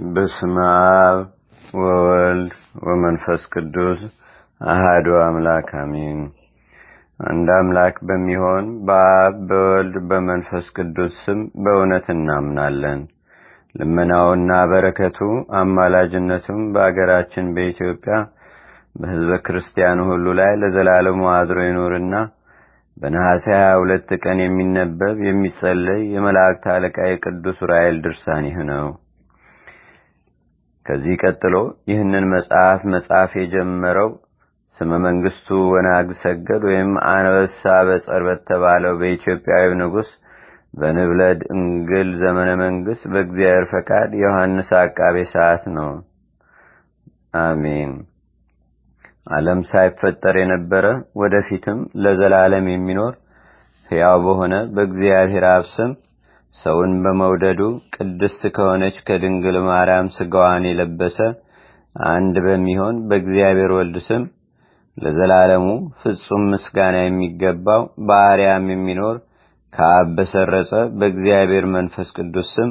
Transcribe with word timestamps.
በስመ 0.00 0.56
አብ 0.98 1.18
ወወልድ 1.74 2.52
ወመንፈስ 2.84 3.42
ቅዱስ 3.52 4.00
አሃዱ 4.60 5.06
አምላክ 5.24 5.68
አሜን። 5.80 6.20
አንድ 7.20 7.48
አምላክ 7.56 7.96
በሚሆን 8.08 8.66
በአብ 8.86 9.34
በወልድ 9.48 9.96
በመንፈስ 10.10 10.66
ቅዱስ 10.76 11.16
ስም 11.24 11.40
በእውነት 11.64 12.06
እናምናለን። 12.14 13.00
ልመናውና 13.74 14.52
በረከቱ 14.70 15.18
አማላጅነቱም 15.60 16.62
በአገራችን 16.74 17.52
በኢትዮጵያ 17.56 18.14
በሕዝበ 18.94 19.38
ክርስቲያኑ 19.46 20.00
ሁሉ 20.10 20.26
ላይ 20.40 20.52
ለዘላለሙ 20.62 21.20
አድሮ 21.34 21.60
ይኑርና 21.66 22.14
በነሐሴ 22.96 23.46
22 23.60 24.16
ቀን 24.24 24.40
የሚነበብ 24.44 25.18
የሚጸለይ 25.28 26.02
የመላእክት 26.14 26.66
አለቃ 26.74 26.98
የቅዱስ 27.08 27.60
ዑራኤል 27.64 27.98
ድርሳን 28.04 28.44
ይህ 28.50 28.58
ነው። 28.72 28.88
ከዚህ 30.90 31.16
ቀጥሎ 31.22 31.56
ይህንን 31.88 32.24
መጽሐፍ 32.32 32.80
መጽሐፍ 32.92 33.32
የጀመረው 33.38 34.08
ስመ 34.76 34.96
መንግስቱ 35.04 35.48
ወናግ 35.72 36.08
ሰገድ 36.22 36.62
ወይም 36.68 36.90
አንበሳ 37.10 37.74
በጸር 37.88 38.22
በተባለው 38.28 38.94
በኢትዮጵያዊ 39.00 39.68
ንጉሥ 39.80 40.08
በንብለድ 40.74 41.40
እንግል 41.54 42.08
ዘመነ 42.22 42.50
መንግስት 42.62 43.04
በእግዚአብሔር 43.12 43.66
ፈቃድ 43.72 44.10
ዮሐንስ 44.22 44.70
አቃቤ 44.80 45.16
ሰዓት 45.32 45.64
ነው። 45.76 45.90
አሜን። 47.40 47.92
ዓለም 49.32 49.60
ሳይፈጠር 49.70 50.36
የነበረ 50.40 50.86
ወደፊትም 51.22 51.80
ለዘላለም 52.04 52.68
የሚኖር 52.70 53.14
ሕያው 53.90 54.18
በሆነ 54.24 54.54
በእግዚአብሔር 54.74 55.46
አብ 55.50 55.66
ስም 55.74 55.92
ሰውን 56.54 56.92
በመውደዱ 57.04 57.60
ቅድስት 57.94 58.42
ከሆነች 58.56 58.96
ከድንግል 59.06 59.56
ማርያም 59.68 60.08
ስጋዋን 60.16 60.64
የለበሰ 60.68 61.18
አንድ 62.10 62.34
በሚሆን 62.46 62.96
በእግዚአብሔር 63.08 63.70
ወልድ 63.76 63.96
ስም 64.08 64.22
ለዘላለሙ 64.96 65.66
ፍጹም 66.00 66.42
ምስጋና 66.52 66.96
የሚገባው 67.02 67.82
በአርያም 68.08 68.66
የሚኖር 68.72 69.16
ከአብ 69.72 70.08
በሰረጸ 70.16 70.70
በእግዚአብሔር 70.98 71.64
መንፈስ 71.74 72.08
ቅዱስ 72.16 72.48
ስም 72.56 72.70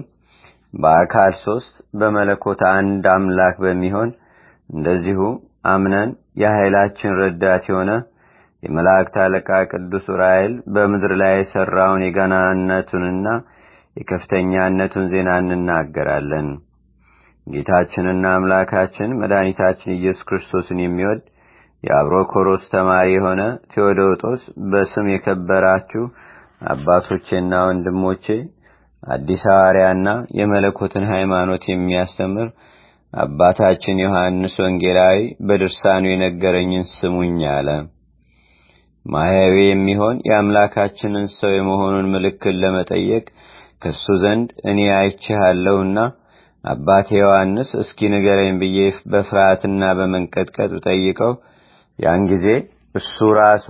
በአካል 0.74 1.34
ሶስት 1.46 1.72
በመለኮት 2.00 2.62
አንድ 2.74 3.06
አምላክ 3.14 3.56
በሚሆን 3.66 4.10
እንደዚሁ 4.70 5.22
አምነን 5.72 6.10
የኃይላችን 6.42 7.16
ረዳት 7.22 7.64
የሆነ 7.70 7.92
የመላእክት 8.64 9.16
አለቃ 9.24 9.50
ቅዱስ 9.72 10.06
ዑራኤል 10.14 10.54
በምድር 10.76 11.14
ላይ 11.22 11.34
የሠራውን 11.38 12.02
የገናነቱንና 12.06 13.28
የከፍተኛነቱን 13.98 15.06
ዜና 15.14 15.30
እንናገራለን። 15.44 16.48
ጌታችንና 17.48 18.26
አምላካችን 18.38 19.16
መድኃኒታችን 19.20 19.96
ኢየሱስ 19.96 20.26
ክርስቶስን 20.30 20.80
የሚወድ 20.84 21.22
የአብሮኮሮስ 21.84 22.64
ተማሪ 22.74 23.08
የሆነ 23.14 23.42
ቴዎዶጦስ 23.72 24.42
በስም 24.72 25.06
የከበራችሁ 25.12 26.04
አባቶቼና 26.72 27.54
ወንድሞቼ 27.68 28.26
አዲስ 29.04 29.44
ሐዋርያና 29.50 30.08
የመለኮትን 30.40 31.06
ሃይማኖት 31.12 31.64
የሚያስተምር 31.70 32.48
አባታችን 33.14 34.02
ዮሐንስ 34.04 34.56
ወንጌላዊ 34.64 35.20
በድርሳኑ 35.48 36.04
የነገረኝን 36.10 36.84
ስሙኝ 36.96 37.40
አለ። 37.54 37.70
ማህያዊ 39.06 39.56
የሚሆን 39.66 40.18
የአምላካችንን 40.30 41.26
ሰው 41.38 41.52
የመሆኑን 41.54 42.10
ምልክት 42.14 42.54
ለመጠየቅ 42.62 43.24
ከሱ 43.82 44.06
ዘንድ 44.24 44.50
እኔ 44.70 44.80
አይቼሃለሁና 44.96 46.00
አባቴ 46.64 47.10
ዮሐንስ 47.20 47.70
እስኪ 47.82 48.00
ንገረኝ 48.14 48.52
ብዬ 48.62 48.80
በፍርሃትና 49.12 49.84
በመንቀጥቀጥ 50.00 50.72
ጠይቀው 50.88 51.34
ያን 52.00 52.24
ጊዜ 52.32 52.48
እሱ 52.96 53.16
ራሱ 53.40 53.68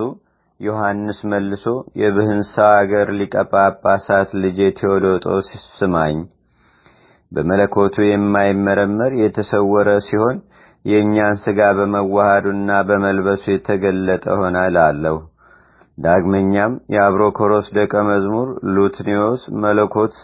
ዮሐንስ 0.59 1.19
መልሶ 1.31 1.65
የብህንሳ 2.01 2.53
አገር 2.79 3.07
ሊቀ 3.19 3.35
ጳጳሳት 3.51 4.29
ልጄ 4.43 4.59
ቴዎዶጦስ 4.79 5.49
ስማኝ 5.77 6.17
በመለኮቱ 7.31 7.95
የማይመረመር 8.05 9.11
የተሰወረ 9.21 9.89
ሲሆን 10.07 10.37
የእኛን 10.85 11.35
ሥጋ 11.43 11.61
በመዋሃዱና 11.77 12.69
በመልበሱ 12.89 13.43
የተገለጠ 13.51 14.25
ሆነ 14.39 14.57
እላለሁ። 14.69 15.15
ዳግመኛም 15.99 16.73
የአብሮኮሮስ 16.93 17.67
ደቀ 17.77 17.93
መዝሙር 18.09 18.49
ሉትኒዮስ 18.75 19.41
መለኮት 19.63 20.15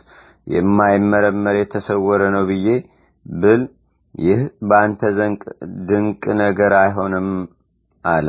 የማይመረመር 0.48 1.56
የተሰወረ 1.60 2.22
ነው 2.36 2.44
ብዬ 2.50 2.68
ብል 3.26 3.64
ይህ 4.16 4.42
በአንተ 4.70 5.02
ዘንድ 5.18 5.42
ድንቅ 5.88 6.24
ነገር 6.44 6.74
አይሆንም 6.82 7.30
አለ። 8.04 8.28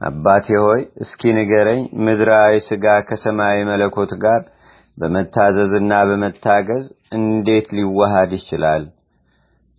አባቴ 0.00 0.46
ሆይ 0.64 0.80
እስኪ 1.04 1.22
ንገረኝ፣ 1.38 1.80
ምድራዊ 2.04 2.54
ሥጋ 2.68 2.86
ከሰማያዊ 3.08 3.58
መለኮት 3.70 4.12
ጋር 4.24 4.40
በመታዘዝና 4.98 5.92
በመታገዝ 6.08 6.84
እንዴት 7.18 7.66
ሊዋሃድ 7.76 8.30
ይችላል? 8.38 8.82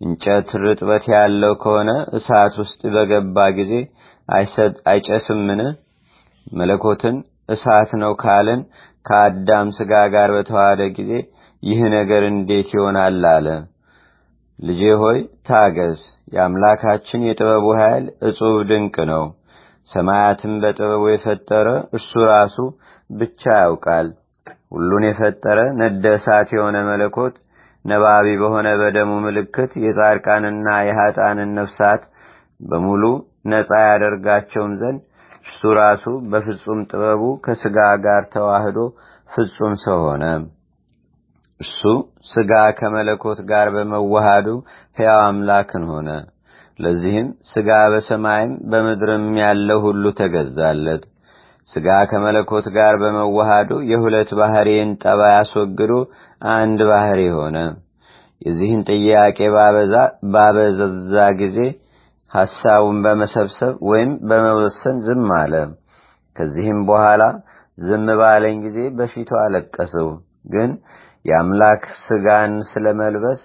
እንጨት 0.00 0.48
ርጥበት 0.62 1.04
ያለው 1.14 1.52
ከሆነ 1.62 1.90
እሳት 2.18 2.54
ውስጥ 2.62 2.80
በገባ 2.94 3.36
ጊዜ 3.58 3.72
አይጨስምን? 4.92 5.60
መለኮትን 6.52 7.16
እሳት 7.48 7.90
ነው 8.02 8.12
ካልን 8.22 8.60
ከአዳም 9.06 9.68
ሥጋ 9.78 9.92
ጋር 10.14 10.30
በተዋሃደ 10.36 10.82
ጊዜ 10.96 11.12
ይህ 11.62 11.80
ነገር 11.96 12.22
እንዴት 12.28 12.68
ይሆናል? 12.76 13.18
አለ። 13.32 13.46
ልጄ 14.58 14.82
ሆይ 15.02 15.18
ታገዝ። 15.48 16.00
የአምላካችን 16.34 17.26
የጥበቡ 17.26 17.66
ኃይል 17.80 18.04
እጹብ 18.28 18.56
ድንቅ 18.70 18.96
ነው። 19.10 19.24
ሰማያትን 19.90 20.52
በጥበቡ 20.62 21.02
የፈጠረ 21.10 21.68
እርሱ 21.96 22.12
ራሱ 22.30 22.56
ብቻ 23.10 23.42
ያውቃል። 23.62 24.08
ሁሉን 24.74 25.04
የፈጠረ 25.08 25.58
ነደ 25.80 26.04
እሳት 26.18 26.50
የሆነ 26.56 26.76
መለኮት 26.90 27.34
ነባቢ 27.84 28.26
በሆነ 28.42 28.68
በደሙ 28.80 29.12
ምልክት 29.24 29.72
የጻድቃንና 29.84 30.68
የኀጣንን 30.88 31.50
ነፍሳት 31.58 32.02
በሙሉ 32.60 33.02
ነፃ 33.52 33.70
ያደርጋቸውም 33.86 34.72
ዘንድ 34.82 35.00
ራሱ 35.78 36.04
በፍጹም 36.30 36.80
ጥበቡ 36.90 37.22
ከሥጋ 37.44 37.76
ጋር 38.04 38.22
ተዋህዶ 38.32 38.78
ፍጹም 39.30 39.74
ሰው 39.84 40.00
ሆነ። 40.06 40.24
እርሱ 41.60 41.80
ሥጋ 42.32 42.50
ከመለኮት 42.78 43.40
ጋር 43.50 43.66
በመዋሃዱ 43.74 44.46
ሕያው 44.96 45.20
አምላክን 45.26 45.84
ሆነ። 45.90 46.08
ለዚህም 46.78 47.28
ሥጋ 47.50 47.70
በሰማይም 47.92 48.52
በምድርም 48.70 49.26
ያለው 49.42 49.78
ሁሉ 49.86 50.04
ተገዛለት። 50.20 51.02
ሥጋ 51.72 51.88
ከመለኮት 52.10 52.66
ጋር 52.76 52.94
በመዋሃዱ 53.02 53.70
የሁለት 53.90 54.30
ባሕርይን 54.38 54.90
ጠባይ 55.02 55.34
አስወግዶ 55.36 55.92
አንድ 56.52 56.80
ባሕሪ 56.88 57.20
ሆነ። 57.36 57.56
የዚህን 58.42 58.80
ጥያቄ 58.90 59.38
ባበዘዛ 60.32 61.14
ጊዜ 61.40 61.58
ሐሳቡን 62.32 62.98
በመሰብሰብ 63.04 63.74
ወይም 63.88 64.10
በመወሰን 64.28 64.98
ዝም 65.06 65.26
አለ። 65.38 65.54
ከዚህም 66.36 66.78
በኋላ 66.88 67.22
ዝም 67.78 68.06
ባለኝ 68.20 68.56
ጊዜ 68.64 68.78
በፊቱ 68.98 69.30
አለቀስው። 69.42 70.08
ግን 70.52 70.70
የአምላክ 71.24 71.82
ሥጋን 72.04 72.52
ስለ 72.70 72.86
መልበስ 73.00 73.40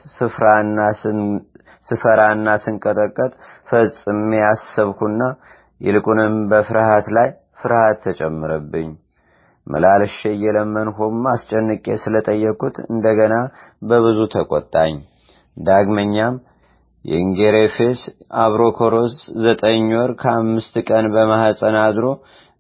ስፈራና 1.90 2.48
ስንቀጠቀጥ 2.64 3.32
ፈጽሜ 3.70 4.32
ያሰብኩና 4.42 5.22
ይልቁንም 5.82 6.36
በፍርሃት 6.52 7.08
ላይ 7.18 7.30
ፍርሃት 7.62 8.00
ተጨምረብኝ። 8.06 8.90
መላለሼ 9.68 10.20
እየለመንሁም 10.34 11.16
አስጨንቄ 11.32 11.86
ስለጠየቅኩት 12.04 12.78
እንደገና 12.88 13.36
በብዙ 13.90 14.20
ተቆጣኝ። 14.36 14.96
ዳግመኛም 15.58 16.36
የእንጌሬፌስ 17.08 18.00
አብሮኮሮስ 18.44 19.14
ዘጠኝ 19.44 19.86
ወር 19.94 20.12
ከአምስት 20.22 20.74
ቀን 20.88 21.06
በማኅፀን 21.14 21.76
አድሮ 21.84 22.06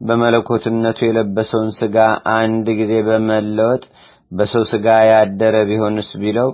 በመለኮትነቱ 0.01 0.99
የለበሰውን 1.05 1.69
ሥጋ 1.79 1.97
አንድ 2.35 2.67
ጊዜ 2.79 2.94
በመለወጥ 3.07 3.83
በሰው 4.31 4.63
ሥጋ 4.71 4.88
ያደረ 5.09 5.55
ቢሆንስ 5.69 6.09
ቢለው 6.21 6.49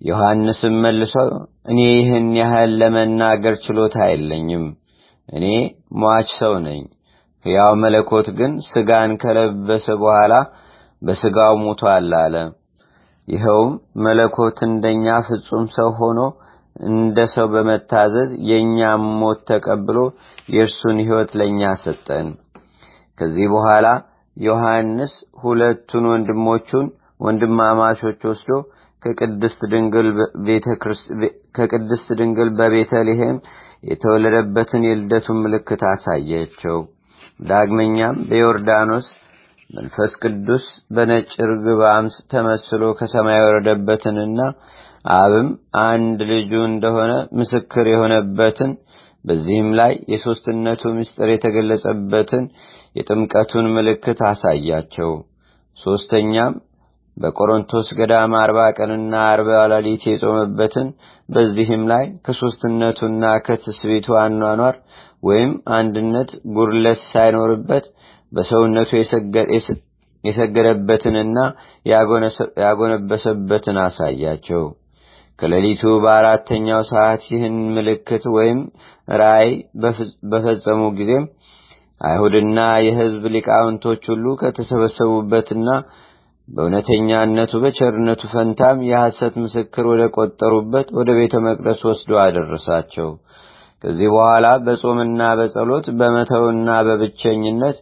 ዮሐንስም 0.00 0.74
መልሶ 0.82 1.14
እኔ 1.70 1.78
ይህን 1.92 2.26
ያህል 2.38 2.72
ለመናገር 2.80 3.54
ችሎታ 3.64 3.96
የለኝም። 4.10 4.66
እኔ 5.28 5.46
ሟች 6.02 6.28
ሰው 6.38 6.54
ነኝ። 6.66 6.82
ሕያው 7.44 7.72
መለኮት 7.82 8.28
ግን 8.38 8.52
ሥጋን 8.68 9.10
ከለበሰ 9.22 9.86
በኋላ 10.02 10.34
በሥጋው 11.02 11.54
ሙቷል 11.64 12.08
አለ። 12.20 12.34
ይኸውም 13.28 13.72
መለኮት 14.04 14.58
እንደኛ 14.68 15.06
ፍጹም 15.26 15.64
ሰው 15.76 15.90
ሆኖ 15.98 16.20
እንደ 16.90 17.18
ሰው 17.34 17.46
በመታዘዝ 17.54 18.30
የእኛም 18.50 19.02
ሞት 19.20 19.38
ተቀብሎ 19.48 19.98
የእርሱን 20.54 20.98
ሕይወት 21.02 21.30
ለእኛ 21.38 21.62
ሰጠን። 21.84 22.28
ከዚህ 23.18 23.46
በኋላ 23.54 23.86
ዮሐንስ 24.36 25.12
ሁለቱን 25.42 26.04
ወንድሞቹን 26.10 26.86
ወንድማማቾች 27.20 28.20
ወስዶ 28.30 28.50
ከቅድስት 31.56 32.08
ድንግል 32.18 32.48
በቤተልሔም 32.58 33.36
የተወለደበትን 33.90 34.82
የልደቱን 34.88 35.40
ምልክት 35.44 35.82
አሳየችው። 35.90 36.78
ዳግመኛም 37.40 38.16
በዮርዳኖስ 38.28 39.08
መንፈስ 39.70 40.12
ቅዱስ 40.22 40.64
በነጭ 40.96 41.30
ርግብ 41.50 41.80
አምስ 41.88 42.14
ተመስሎ 42.32 42.82
ከሰማይ 42.98 43.36
የወረደበትንና 43.38 44.40
አብም 45.16 45.48
አንድ 45.84 46.20
ልጁ 46.30 46.52
እንደሆነ 46.68 47.10
ምስክር 47.38 47.86
የሆነበትን 47.90 48.70
በዚህም 49.24 49.68
ላይ 49.78 49.92
የሦስትነቱ 50.12 50.82
ምስጢር 50.98 51.28
የተገለጸበትን 51.32 52.44
የጥምቀቱን 52.98 53.66
ምልክት 53.76 54.20
አሳያቸው። 54.30 55.10
ሦስተኛም 55.78 56.54
በቆሮንቶስ 57.16 57.88
ገዳም 57.98 58.32
አርባ 58.40 58.58
ቀንና 58.78 59.14
አርባ 59.30 59.50
ሌሊት 59.72 60.02
የጾመበትን 60.08 60.88
በዚህም 61.28 61.82
ላይ 61.92 62.04
ከሦስትነቱና 62.26 63.24
ከትስቢቱ 63.46 64.08
አኗኗር 64.22 64.76
ወይም 65.22 65.50
አንድነት 65.78 66.28
ጉርለት 66.56 67.00
ሳይኖርበት 67.12 67.86
በሰውነቱ 68.32 68.90
የሰገደበትንና 70.24 71.38
ያጎነበሰበትን 72.62 73.76
አሳያቸው። 73.84 74.62
ከሌሊቱ 75.38 75.82
በአራተኛው 76.04 76.80
ሰዓት 76.90 77.22
ይህን 77.32 77.56
ምልክት 77.74 78.24
ወይም 78.36 78.60
ራእይ 79.18 79.50
በፈጸሙ 80.30 80.80
ጊዜም 80.98 81.26
አይሁድና 82.00 82.58
የሕዝብ 82.86 83.22
ሊቃውንቶች 83.34 84.02
ሁሉ 84.12 84.26
ከተሰበሰቡበትና 84.40 85.68
በእውነተኛነቱ 86.48 87.52
በቸርነቱ 87.62 88.22
ፈንታም 88.32 88.78
የሐሰት 88.88 89.34
ምስክር 89.42 89.86
ወደ 89.90 90.02
ቆጠሩበት 90.16 90.88
ወደ 90.98 91.10
ቤተ 91.18 91.34
መቅደስ 91.46 91.80
ወስዶ 91.88 92.12
አደረሳቸው። 92.22 93.08
ከዚህ 93.84 94.08
በኋላ 94.14 94.46
በጾምና 94.66 95.22
በጸሎት 95.40 95.86
በመተውና 95.98 96.68
በብቸኝነት 96.88 97.76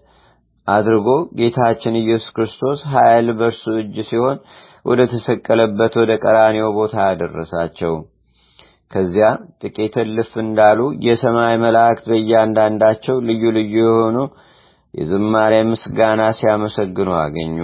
አድርጎ 0.68 1.08
ጌታችን 1.38 1.94
ኢየሱስ 2.00 2.30
ክርስቶስ 2.36 2.78
ኃይል 2.92 3.28
በእርሱ 3.38 3.64
እጅ 3.80 3.96
ሲሆን 4.08 4.38
ወደ 4.84 5.00
ተሰቀለበት 5.12 5.94
ወደ 6.00 6.12
ቀራኔው 6.24 6.68
ቦታ 6.78 6.94
አደረሳቸው። 7.06 7.94
ከዚያ 8.90 9.28
ጥቂት 9.62 9.94
እልፍ 10.02 10.32
እንዳሉ 10.42 10.80
የሰማይ 11.06 11.54
መላእክት 11.64 12.04
በእያንዳንዳቸው 12.10 13.16
ልዩ 13.28 13.44
ልዩ 13.56 13.74
የሆኑ 13.82 14.18
የዝማሬ 14.94 15.54
ምስጋና 15.70 16.22
ሲያመሰግኑ 16.38 17.10
አገኙ። 17.22 17.58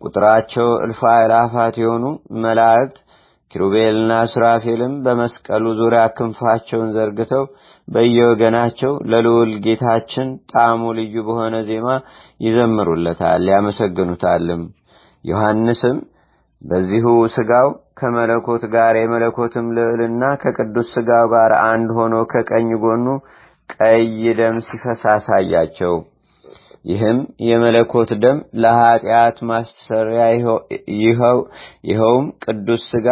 ቁጥራቸው 0.00 0.68
እልፍ 0.84 1.00
አእላፋት 1.12 1.76
የሆኑ 1.82 2.04
መላእክት 2.44 2.96
ኪሩቤልና 3.50 4.12
ሱራፌልም 4.32 4.94
በመስቀሉ 5.04 5.64
ዙሪያ 5.80 6.02
ክንፋቸውን 6.16 6.88
ዘርግተው 6.96 7.44
በየወገናቸው 7.88 8.92
ለልዑል 9.10 9.50
ጌታችን 9.64 10.28
ጣዕሙ 10.52 10.82
ልዩ 10.98 11.14
በሆነ 11.26 11.56
ዜማ 11.68 11.88
ይዘምሩለታል፣ 12.46 13.44
ያመሰግኑታልም። 13.52 14.62
ዮሐንስም 15.24 15.98
በዚሁ 16.62 17.06
ስጋው 17.34 17.68
ከመለኮት 17.98 18.62
ጋር 18.74 18.94
የመለኮትም 18.98 19.66
ልዕልና 19.76 20.22
ከቅዱስ 20.42 20.88
ስጋው 20.94 21.26
ጋር 21.34 21.52
አንድ 21.64 21.88
ሆኖ 21.98 22.14
ከቀኝ 22.32 22.68
ጎኑ 22.84 23.06
ቀይ 23.74 24.04
ደም 24.32 24.56
አሳያቸው። 25.14 25.94
ይህም 26.84 27.18
የመለኮት 27.46 28.10
ደም 28.22 28.38
ለኀጢአት 28.62 29.38
ማስተሰሪያ 29.48 30.24
ይኸውም 31.86 32.26
ቅዱስ 32.44 32.82
ስጋ 32.92 33.08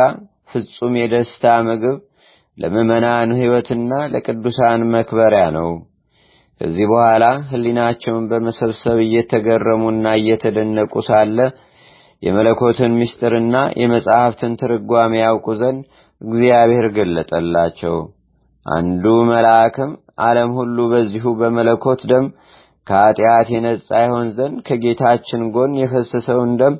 ፍጹም 0.50 0.93
የደስታ 1.00 1.44
ምግብ 1.69 1.97
ለምእመናን 2.58 3.30
ሕይወትና 3.38 3.92
ለቅዱሳን 4.12 4.82
መክበሪያ 4.92 5.44
ነው። 5.56 5.70
ከዚህ 6.60 6.86
በኋላ 6.90 7.24
ሕሊናቸውን 7.50 8.24
በመሰብሰብ 8.30 8.98
እየተገረሙና 9.04 10.06
እየተደነቁ 10.20 10.92
ሳለ 11.08 11.38
የመለኮትን 12.22 12.92
ምስጢርና 13.00 13.56
የመጽሐፍትን 13.80 14.52
ትርጓሜ 14.60 15.12
ያውቁ 15.22 15.46
ዘንድ 15.60 15.82
እግዚአብሔር 16.20 16.86
ገለጠላቸው። 16.96 17.96
አንዱ 18.66 19.04
መልአክም 19.30 19.90
ዓለም 20.26 20.50
ሁሉ 20.58 20.78
በዚሁ 20.92 21.26
በመለኮት 21.40 22.02
ደም 22.10 22.26
ከኀጢአት 22.86 23.48
የነጻ 23.54 23.90
ይሆን 24.04 24.28
ዘንድ 24.36 24.58
ከጌታችን 24.66 25.42
ጎን 25.54 25.72
የፈሰሰውን 25.80 26.50
ደም 26.60 26.74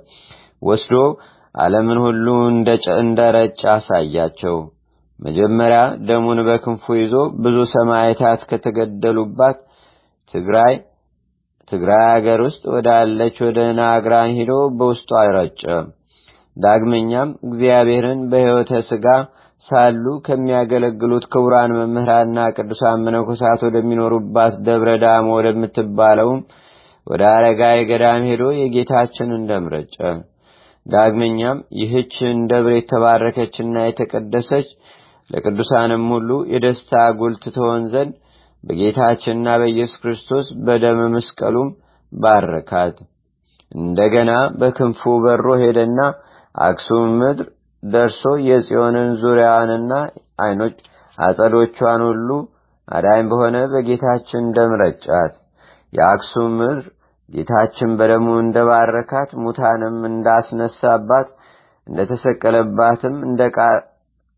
ወስዶ 0.63 0.95
ዓለምን 1.55 1.99
ሁሉ 2.05 2.27
እንደ 3.01 3.21
ረጭ 3.37 3.61
አሳያቸው። 3.75 4.57
መጀመሪያ 5.25 5.79
ደሙን 6.09 6.41
በክንፉ 6.49 6.95
ይዞ 6.99 7.15
ብዙ 7.45 7.57
ሰማዕታት 7.75 8.41
ከተገደሉባት 8.51 9.59
ትግራይ 10.35 10.75
ትግራይ 11.73 12.05
አገር 12.15 12.41
ውስጥ 12.47 12.63
ወዳለች 12.75 13.37
ወደ 13.47 13.61
ናግራን 13.79 14.33
ሂዶ 14.39 14.53
በውስጡ 14.79 15.11
ረጨ። 15.37 15.61
ዳግመኛም 16.57 17.31
እግዚአብሔርን 17.47 18.21
በሕይወተ 18.33 18.73
ሥጋ 18.91 19.07
ሳሉ 19.69 20.05
ከሚያገለግሉት 20.27 21.25
ክቡራን 21.33 21.73
መምህራንና 21.79 22.39
ቅዱሳን 22.57 23.03
መነኮሳት 23.05 23.61
ወደሚኖሩባት 23.67 24.55
ደብረ 24.67 24.91
ዳሞ 25.05 25.27
ወደምትባለውም 25.39 26.41
ወደ 27.07 27.23
አረጋዊ 27.33 27.79
ገዳም 27.91 28.27
ሄዶ 28.31 28.45
የጌታችንን 28.59 29.43
ደም 29.51 29.65
ረጨ። 29.75 29.97
ዳግመኛም 30.87 31.59
ይህችን 31.81 32.39
ደብር 32.51 32.73
የተባረከችና 32.77 33.77
የተቀደሰች 33.87 34.69
ለቅዱሳንም 35.31 36.05
ሁሉ 36.15 36.31
የደስታ 36.53 36.93
ጉልት 37.21 37.45
ትሆን 37.55 37.83
ዘንድ 37.93 38.15
በጌታችንና 38.65 39.49
በኢየሱስ 39.61 39.99
ክርስቶስ 40.03 40.47
በደመ 40.67 41.01
መስቀሉም 41.15 41.69
ባረካት። 42.13 42.97
እንደገና 43.79 44.31
በክንፉ 44.61 45.03
በሮ 45.25 45.47
ሄደና 45.63 46.01
አክሱም 46.55 47.09
ምድር 47.21 47.47
ደርሶ 47.83 48.23
የጽዮንን 48.49 49.09
ዙሪያዋንና 49.23 49.93
አይኖች 50.45 50.77
አጸዶቿን 51.19 52.03
ሁሉ 52.09 52.29
አዳኝ 52.89 53.23
በሆነ 53.31 53.57
በጌታችን 53.73 54.45
ደም 54.57 54.73
ረጫት። 54.83 55.35
የአክሱም 55.93 56.53
ምድር 56.61 56.85
ጌታችን 57.29 57.91
በደሙ 57.99 58.27
እንደባረካት 58.43 59.31
ሙታንም 59.45 59.97
እንዳስነሳባት 60.11 61.29
እንደተሰቀለባትም 61.87 63.15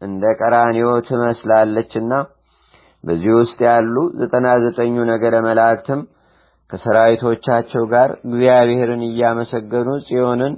እንደ 0.03 0.25
ቀራኒዮ 0.41 0.89
ትመስላለችና 1.09 2.13
በዚህ 3.05 3.33
ውስጥ 3.41 3.59
ያሉ 3.69 3.97
ዘጠና 4.21 4.47
ዘጠኙ 4.65 4.95
ነገደ 5.11 5.37
መላእክትም 5.47 6.01
ከሰራዊቶቻቸው 6.71 7.83
ጋር 7.93 8.11
እግዚአብሔርን 8.27 9.03
እያመሰገኑ 9.09 9.89
ጽዮንን 10.09 10.55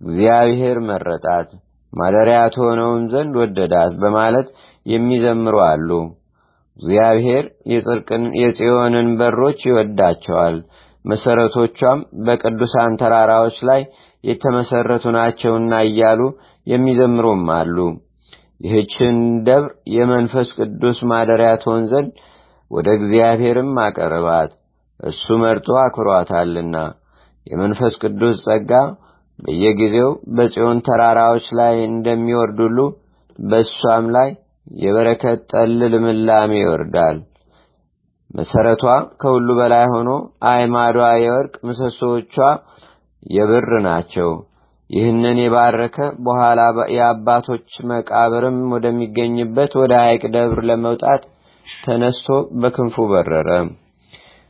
እግዚአብሔር 0.00 0.78
መረጣት 0.90 1.48
ማደሪያ 1.92 2.40
ትሆነውን 2.54 3.02
ዘንድ 3.12 3.34
ወደዳት 3.42 3.92
በማለት 4.02 4.48
የሚዘምሩ 4.86 5.56
አሉ። 5.68 5.90
እግዚአብሔር 6.76 7.44
የጽዮንን 8.42 9.08
በሮች 9.20 9.60
ይወዳቸዋል፣ 9.68 10.56
መሰረቶቿም 11.04 11.98
በቅዱሳን 12.26 12.98
ተራራዎች 13.00 13.56
ላይ 13.68 13.80
የተመሰረቱ 14.24 15.04
ናቸውና 15.16 15.74
እያሉ 15.88 16.20
የሚዘምሩም 16.66 17.42
አሉ። 17.58 17.76
ይህችን 18.60 19.16
ደብር 19.46 19.66
የመንፈስ 19.94 20.48
ቅዱስ 20.58 20.98
ማደሪያ 21.10 21.50
ትሆን 21.62 21.82
ዘንድ 21.90 22.10
ወደ 22.70 22.88
እግዚአብሔርም 22.98 23.70
አቀርባት፣ 23.84 24.50
እሱ 25.00 25.24
መርጦ 25.42 25.68
አክሯታልና። 25.82 26.76
የመንፈስ 27.46 27.94
ቅዱስ 28.02 28.36
ጸጋ 28.46 28.72
በየጊዜው 29.38 30.08
በጽዮን 30.36 30.78
ተራራዎች 30.86 31.46
ላይ 31.58 31.74
እንደሚወርድ 31.86 32.58
ሁሉ 32.66 32.78
በእሷም 33.38 34.06
ላይ 34.16 34.30
የበረከት 34.80 35.40
ጠል 35.52 35.70
ልምላሜ 35.84 36.52
ይወርዳል። 36.60 37.18
መሰረቷ 38.30 38.84
ከሁሉ 39.20 39.48
በላይ 39.58 39.84
ሆኖ 39.92 40.10
አይማዷ 40.50 40.96
የወርቅ 41.20 41.54
ምሰሶዎቿ 41.68 42.34
የብር 43.30 43.70
ናቸው። 43.86 44.30
ይህንን 44.90 45.38
የባረከ 45.42 45.96
በኋላ 46.26 46.60
የአባቶች 46.94 47.66
መቃብርም 47.90 48.58
ወደሚገኝበት 48.74 49.72
ወደ 49.80 49.92
ሐይቅ 50.02 50.22
ደብር 50.36 50.60
ለመውጣት 50.68 51.22
ተነስቶ 51.66 52.28
በክንፉ 52.60 52.96
በረረ። 53.10 53.48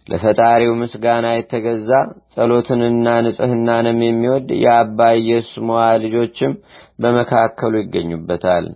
ለፈጣሪው 0.07 0.73
ምስጋና 0.81 1.27
የተገዛ 1.33 1.91
ጸሎትንና 2.35 3.07
ንጽህናንም 3.27 3.99
የሚወድ 4.05 4.49
የአባ 4.63 5.01
ኢየሱስ 5.21 5.57
ሞዓ 5.69 5.83
ልጆችም 6.05 6.53
በመካከሉ 6.99 7.73
ይገኙበታል። 7.83 8.67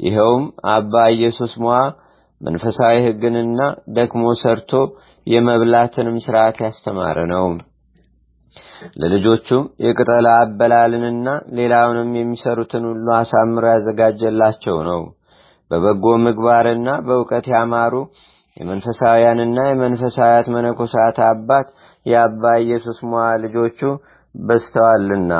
ይኸውም 0.00 0.44
አባ 0.74 0.94
ኢየሱስ 1.16 1.54
ሞዓ 1.64 1.78
መንፈሳዊ 2.40 2.96
ሕግንና 3.06 3.60
ደክሞ 3.96 4.24
ሰርቶ 4.42 4.72
የመብላትንም 5.26 6.18
ሥርዓት 6.24 6.58
ያስተማረ 6.64 7.18
ነው። 7.32 7.46
ለልጆቹም 9.00 9.64
የቅጠል 9.84 10.26
አበላልንና 10.34 11.28
ሌላውንም 11.58 12.10
የሚሰሩትን 12.18 12.84
ሁሉ 12.90 13.06
አሳምሮ 13.18 13.64
ያዘጋጀላቸው 13.72 14.76
ነው። 14.90 15.02
በበጎ 15.70 16.04
ምግባርና 16.26 16.88
በእውቀት 17.06 17.46
ያማሩ 17.54 17.94
የመንፈሳውያንና 18.56 19.58
የመንፈሳውያት 19.68 20.46
መነኮሳት 20.54 21.18
አባት 21.28 21.66
የአባ 22.06 22.52
ኢየሱስ 22.64 22.98
ሞዓ 23.10 23.26
ልጆቹ 23.42 23.80
በስተዋልና 24.34 25.32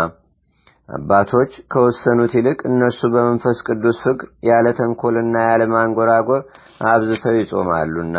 አባቶች 0.89 1.53
ከወሰኑት 1.73 2.33
ይልቅ 2.39 2.59
እነሱ 2.71 3.01
በመንፈስ 3.15 3.59
ቅዱስ 3.67 3.97
ፍቅር 4.05 4.29
ያለ 4.49 4.67
ተንኮልና 4.79 5.37
ያለ 5.49 5.63
ማንጎራጎር 5.75 6.43
አብዝተው 6.89 7.35
ይጾማሉና 7.39 8.17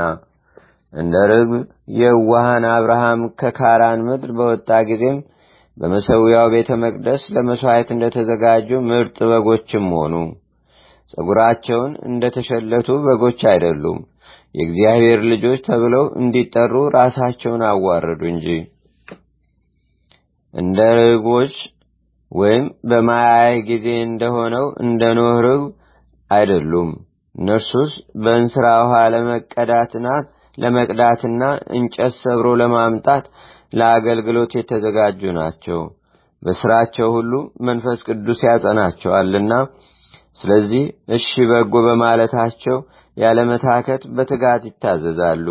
እንደ 0.93 1.15
ርግብ 1.31 1.51
የዋሃን 1.99 2.63
አብርሃም 2.71 3.21
ከካራን 3.39 3.99
ምድር 4.07 4.31
በወጣ 4.37 4.69
ጊዜም 4.89 5.17
በመሰዊያው 5.77 6.47
ቤተ 6.53 6.69
መቅደስ 6.83 7.23
ለመሥዋዕት 7.35 7.89
እንደተዘጋጁ 7.95 8.69
ምርጥ 8.87 9.17
በጎችም 9.29 9.85
ሆኑ። 9.97 10.13
ጸጉራቸውን 11.13 11.91
እንደተሸለቱ 12.09 12.87
በጎች 13.05 13.39
አይደሉም፣ 13.51 13.99
የእግዚአብሔር 14.55 15.19
ልጆች 15.31 15.59
ተብለው 15.67 16.05
እንዲጠሩ 16.21 16.73
ራሳቸውን 16.97 17.63
አዋረዱ 17.69 18.21
እንጂ 18.33 18.47
እንደ 20.53 20.77
ርግቦች 20.99 21.55
ወይም 22.31 22.65
በማያይ 22.89 23.55
ጊዜ 23.69 23.87
እንደሆነው 24.07 24.65
እንደ 24.83 25.03
ኖህ 25.17 25.37
ርግብ 25.45 25.63
አይደሉም። 26.31 26.89
እነርሱስ 27.35 27.91
በእንስራ 28.23 28.65
ውሃ 28.81 28.95
ለመቀዳትናት 29.13 30.25
ለመቅዳትና 30.59 31.43
እንጨት 31.77 32.13
ሰብሮ 32.21 32.47
ለማምጣት 32.61 33.25
ለአገልግሎት 33.73 34.51
የተዘጋጁ 34.57 35.21
ናቸው። 35.39 35.81
በስራቸው 36.41 37.07
ሁሉ 37.15 37.31
መንፈስ 37.67 37.99
ቅዱስ 38.07 38.39
ያጸናቸዋልና 38.47 39.53
ስለዚህ 40.41 40.83
እሺ 41.15 41.29
በጎ 41.49 41.73
በማለታቸው 41.85 42.77
ያለመታከት 43.17 44.01
በትጋት 44.15 44.61
ይታዘዛሉ። 44.67 45.47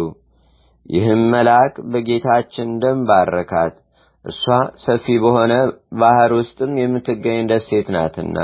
ይህም 0.86 1.22
መልአክ 1.32 1.74
በጌታችን 1.92 2.68
ደም 2.82 3.00
ባረካት። 3.08 3.74
እርሷ 4.24 4.44
ሰፊ 4.84 5.06
በሆነ 5.22 5.52
ባህር 6.00 6.30
ውስጥም 6.38 6.72
የምትገኝ 6.80 7.40
ደሴት 7.50 7.88
ናትና። 7.96 8.38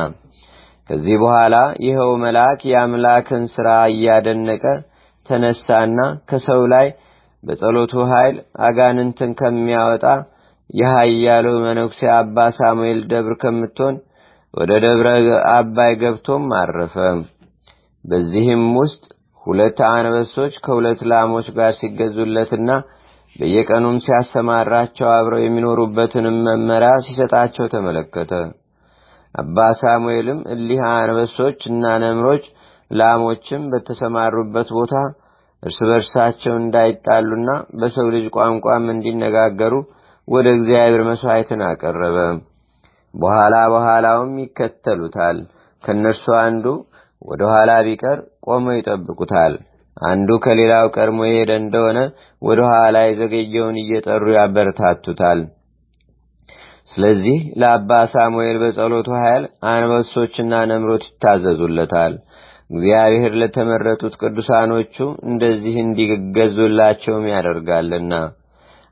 ከዚህ 0.88 1.16
በኋላ 1.22 1.56
ይኸው 1.86 2.10
መልአክ 2.24 2.60
የአምላክን 2.70 3.44
ሥራ 3.54 3.68
እያደነቀ 3.92 4.64
ተነሳና 5.28 5.98
ከሰው 6.30 6.62
ላይ 6.74 6.86
በጸሎቱ 7.42 7.94
ኃይል 8.12 8.36
አጋንንትን 8.66 9.30
ከሚያወጣ 9.40 10.04
የኃያሉ 10.74 11.46
መነኩሴ 11.64 12.00
አባ 12.18 12.36
ሳሙኤል 12.58 13.00
ደብር 13.10 13.34
ከምትሆን 13.42 13.96
ወደ 14.54 14.72
ደብረ 14.84 15.08
አባይ 15.54 15.92
ገብቶም 16.02 16.44
አረፈ። 16.58 16.94
በዚህም 18.04 18.64
ውስጥ 18.80 19.02
ሁለት 19.42 19.78
አንበሶች 19.88 20.54
ከሁለት 20.64 21.00
ላሞች 21.10 21.46
ጋር 21.56 21.72
ሲገዙለትና 21.80 22.70
በየቀኑም 23.36 23.96
ሲያሰማራቸው 24.04 25.08
አብረው 25.14 25.40
የሚኖሩበትንም 25.42 26.36
መመሪያ 26.46 26.90
ሲሰጣቸው 27.06 27.66
ተመለከተ። 27.74 28.32
አባ 29.34 29.58
ሳሙኤልም 29.80 30.40
እሊህ 30.54 30.82
አንበሶች 30.90 31.60
እና 31.70 31.84
ነምሮች 32.04 32.44
ላሞችም 32.94 33.62
በተሰማሩበት 33.72 34.68
ቦታ 34.76 34.94
እርስ 35.62 35.78
በርሳቸው 35.88 36.54
እንዳይጣሉና 36.60 37.50
በሰው 37.80 38.06
ልጅ 38.14 38.26
ቋንቋም 38.36 38.86
እንዲነጋገሩ 38.94 39.74
ወደ 40.28 40.46
እግዚአብሔር 40.56 41.02
መሥዋዕትን 41.08 41.62
አቀረበ። 41.68 42.18
በኋላ 43.14 43.54
በኋላውም 43.72 44.32
ይከተሉታል። 44.42 45.38
ከእነርሱ 45.84 46.26
አንዱ 46.42 46.66
ወደ 47.22 47.42
ኋላ 47.52 47.70
ቢቀር 47.86 48.18
ቆመው 48.46 48.76
ይጠብቁታል። 48.78 49.54
አንዱ 50.02 50.28
ከሌላው 50.44 50.86
ቀድሞ 50.96 51.18
የሄደ 51.26 51.52
እንደሆነ 51.62 51.98
ወደ 52.42 52.60
ኋላ 52.70 52.96
የዘገየውን 53.04 53.76
እየጠሩ 53.82 54.24
ያበረታቱታል። 54.36 55.40
ስለዚህ 56.92 57.38
ለአባ 57.60 57.90
ሳሙኤል 58.12 58.56
በጸሎቱ 58.62 59.08
ኃይል 59.20 59.44
አንበሶችና 59.70 60.52
ነምሮች 60.72 61.04
ይታዘዙለታል። 61.08 62.12
እግዚአብሔር 62.70 63.32
ለተመረጡት 63.40 64.14
ቅዱሳኖቹ 64.20 64.96
እንደዚህ 65.28 65.74
እንዲገዙላቸውም 65.82 67.26
ያደርጋልና። 67.32 68.14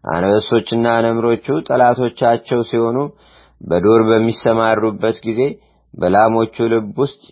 አንበሶችና 0.05 0.87
ነምሮቹ 1.07 1.47
ጠላቶቻቸው 1.69 2.61
ሲሆኑ 2.71 2.99
በዱር 3.61 4.01
በሚሰማሩበት 4.09 5.17
ጊዜ 5.27 5.41
በላሞቹ 5.95 6.57
ልብ 6.73 6.97
ውስጥ 7.03 7.23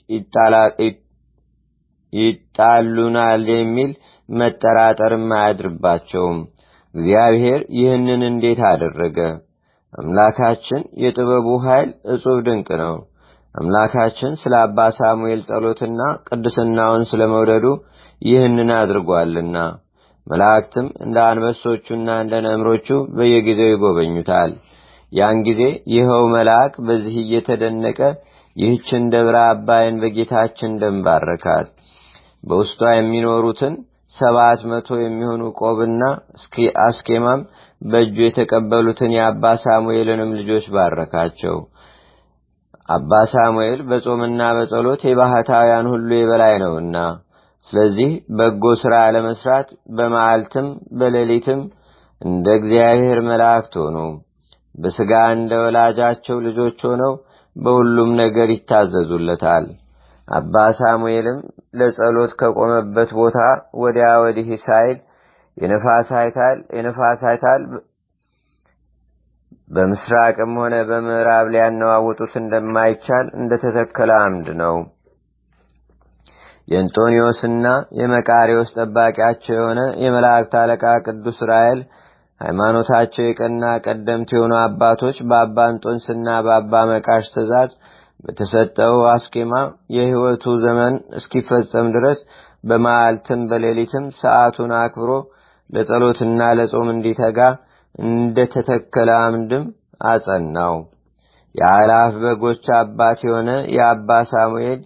ይጣሉናል 2.12 3.44
የሚል 3.52 3.90
መጠራጠርም 4.28 5.28
አያድርባቸውም። 5.38 6.38
እግዚአብሔር 6.94 7.61
ይህንን 7.78 8.23
እንዴት 8.28 8.61
አደረገ? 8.70 9.18
አምላካችን 9.94 10.80
የጥበቡ 11.04 11.47
ኃይል 11.64 11.90
እጹብ 12.14 12.38
ድንቅ 12.47 12.68
ነው። 12.82 12.94
አምላካችን 13.54 14.33
ስለ 14.42 14.54
አባ 14.64 14.80
ሳሙኤል 14.99 15.40
ጸሎትና 15.49 16.00
ቅድስናውን 16.28 17.02
ስለ 17.11 17.23
መውደዱ 17.33 17.66
ይህንን 18.23 18.71
አድርጓልና 18.76 19.57
መላእክትም 20.26 20.87
እንደ 21.04 21.16
አንበሶቹና 21.28 22.09
እንደ 22.25 22.35
ነምሮቹ 22.47 22.88
በየጊዜው 23.16 23.71
ይጎበኙታል። 23.73 24.50
ያን 25.12 25.38
ጊዜ 25.47 25.62
ይኸው 25.95 26.25
መልአክ 26.35 26.75
በዚህ 26.88 27.14
እየተደነቀ 27.23 28.00
ይህችን 28.57 29.02
ደብረ 29.14 29.37
አባይን 29.50 29.97
በጌታችን 30.02 30.73
ደም 30.83 30.97
ባረካት። 31.07 31.69
በውስጧ 32.45 32.80
የሚኖሩትን 32.92 33.75
ሰባት 34.16 34.61
መቶ 34.71 34.88
የሚሆኑ 35.00 35.42
ቆብና 35.61 36.02
አስኬማም 36.85 37.42
በእጁ 37.83 38.16
የተቀበሉትን 38.25 39.12
የአባ 39.16 39.45
ሳሙኤልንም 39.64 40.30
ልጆች 40.38 40.64
ባረካቸው። 40.75 41.57
አባ 42.90 43.12
ሳሙኤል 43.32 43.80
በጾምና 43.90 44.42
በጸሎት 44.56 45.02
የባህታውያን 45.09 45.87
ሁሉ 45.92 46.09
የበላይ 46.16 46.54
ነውና፣ 46.62 46.97
ስለዚህ 47.70 48.09
በጎ 48.38 48.64
ሥራ 48.82 48.94
ለመስራት 49.14 49.68
በመዓልትም 49.97 50.68
በሌሊትም 50.99 51.61
እንደ 52.20 52.47
እግዚአብሔር 52.59 53.18
መላእክት 53.28 53.75
ሆኑ። 53.82 53.97
በሥጋ 54.75 55.12
እንደ 55.35 55.52
ወላጃቸው 55.62 56.37
ልጆች 56.47 56.80
ሆነው 56.88 57.12
በሁሉም 57.56 58.11
ነገር 58.23 58.49
ይታዘዙለታል። 58.54 59.64
አባ 60.28 60.54
ሳሙኤልም 60.78 61.38
ለጸሎት 61.78 62.32
ከቆመበት 62.40 63.11
ቦታ 63.18 63.38
ወዲያ 63.82 64.09
ወዲህ 64.25 64.50
ሳይል 64.66 64.99
የነፋስ 65.56 67.23
በምስራቅም 69.70 70.52
ሆነ 70.60 70.76
በምዕራብ 70.88 71.46
ሊያነዋውጡት 71.52 72.32
እንደማይቻል 72.40 73.26
እንደተተከለ 73.40 74.10
አምድ 74.22 74.48
ነው። 74.62 74.76
የእንጦኒዮስና 76.68 77.66
የመቃሪዎስ 78.00 78.68
ጠባቂያቸው 78.76 79.54
የሆነ 79.56 79.80
የመላእክት 80.04 80.52
አለቃ 80.60 80.84
ቅዱስ 81.06 81.38
ራኤል 81.50 81.80
ሃይማኖታቸው 82.40 83.24
የቀና 83.26 83.64
ቀደምት 83.84 84.30
የሆኑ 84.34 84.52
አባቶች 84.60 85.16
በአባ 85.30 85.66
እንጦንስና 85.72 86.28
በአባ 86.46 86.82
መቃሽ 86.92 87.24
ትእዛዝ 87.34 87.72
በተሰጠው 88.24 88.94
አስኬማ 89.12 89.52
የሕይወቱ 89.96 90.54
ዘመን 90.64 90.94
እስኪፈጸም 91.18 91.88
ድረስ 91.96 92.20
በመዓልትም 92.64 93.42
በሌሊትም 93.50 94.06
ሰዓቱን 94.20 94.72
አክብሮ 94.80 95.12
ለጸሎትና 95.70 96.40
ለጾም 96.58 96.88
እንዲተጋ 96.94 97.38
እንደተተከለ 98.00 99.11
አምድም 99.23 99.64
አጸናው። 100.04 100.75
የአላፍ 101.54 102.12
በጎች 102.23 102.66
አባት 102.78 103.21
የሆነ 103.26 103.50
የአባ 103.75 104.11
ሳሙኤል 104.30 104.80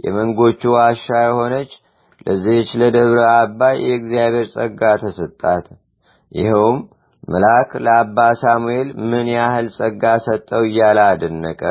የመንጎቹ 0.00 0.62
ዋሻ 0.74 1.06
የሆነች 1.22 1.70
ለዚህች 2.26 2.70
ለደብረ 2.80 3.20
አባይ 3.38 3.76
የእግዚአብሔር 3.82 4.46
ጸጋ 4.54 4.82
ተሰጣት። 5.02 5.66
ይኸውም 6.32 6.78
መልአክ 7.28 7.70
ለአባ 7.84 8.18
ሳሙኤል 8.42 8.88
ምን 9.10 9.26
ያህል 9.34 9.66
ጸጋ 9.76 10.04
ሰጠው 10.26 10.62
እያለ 10.68 10.98
አደነቀ። 11.08 11.62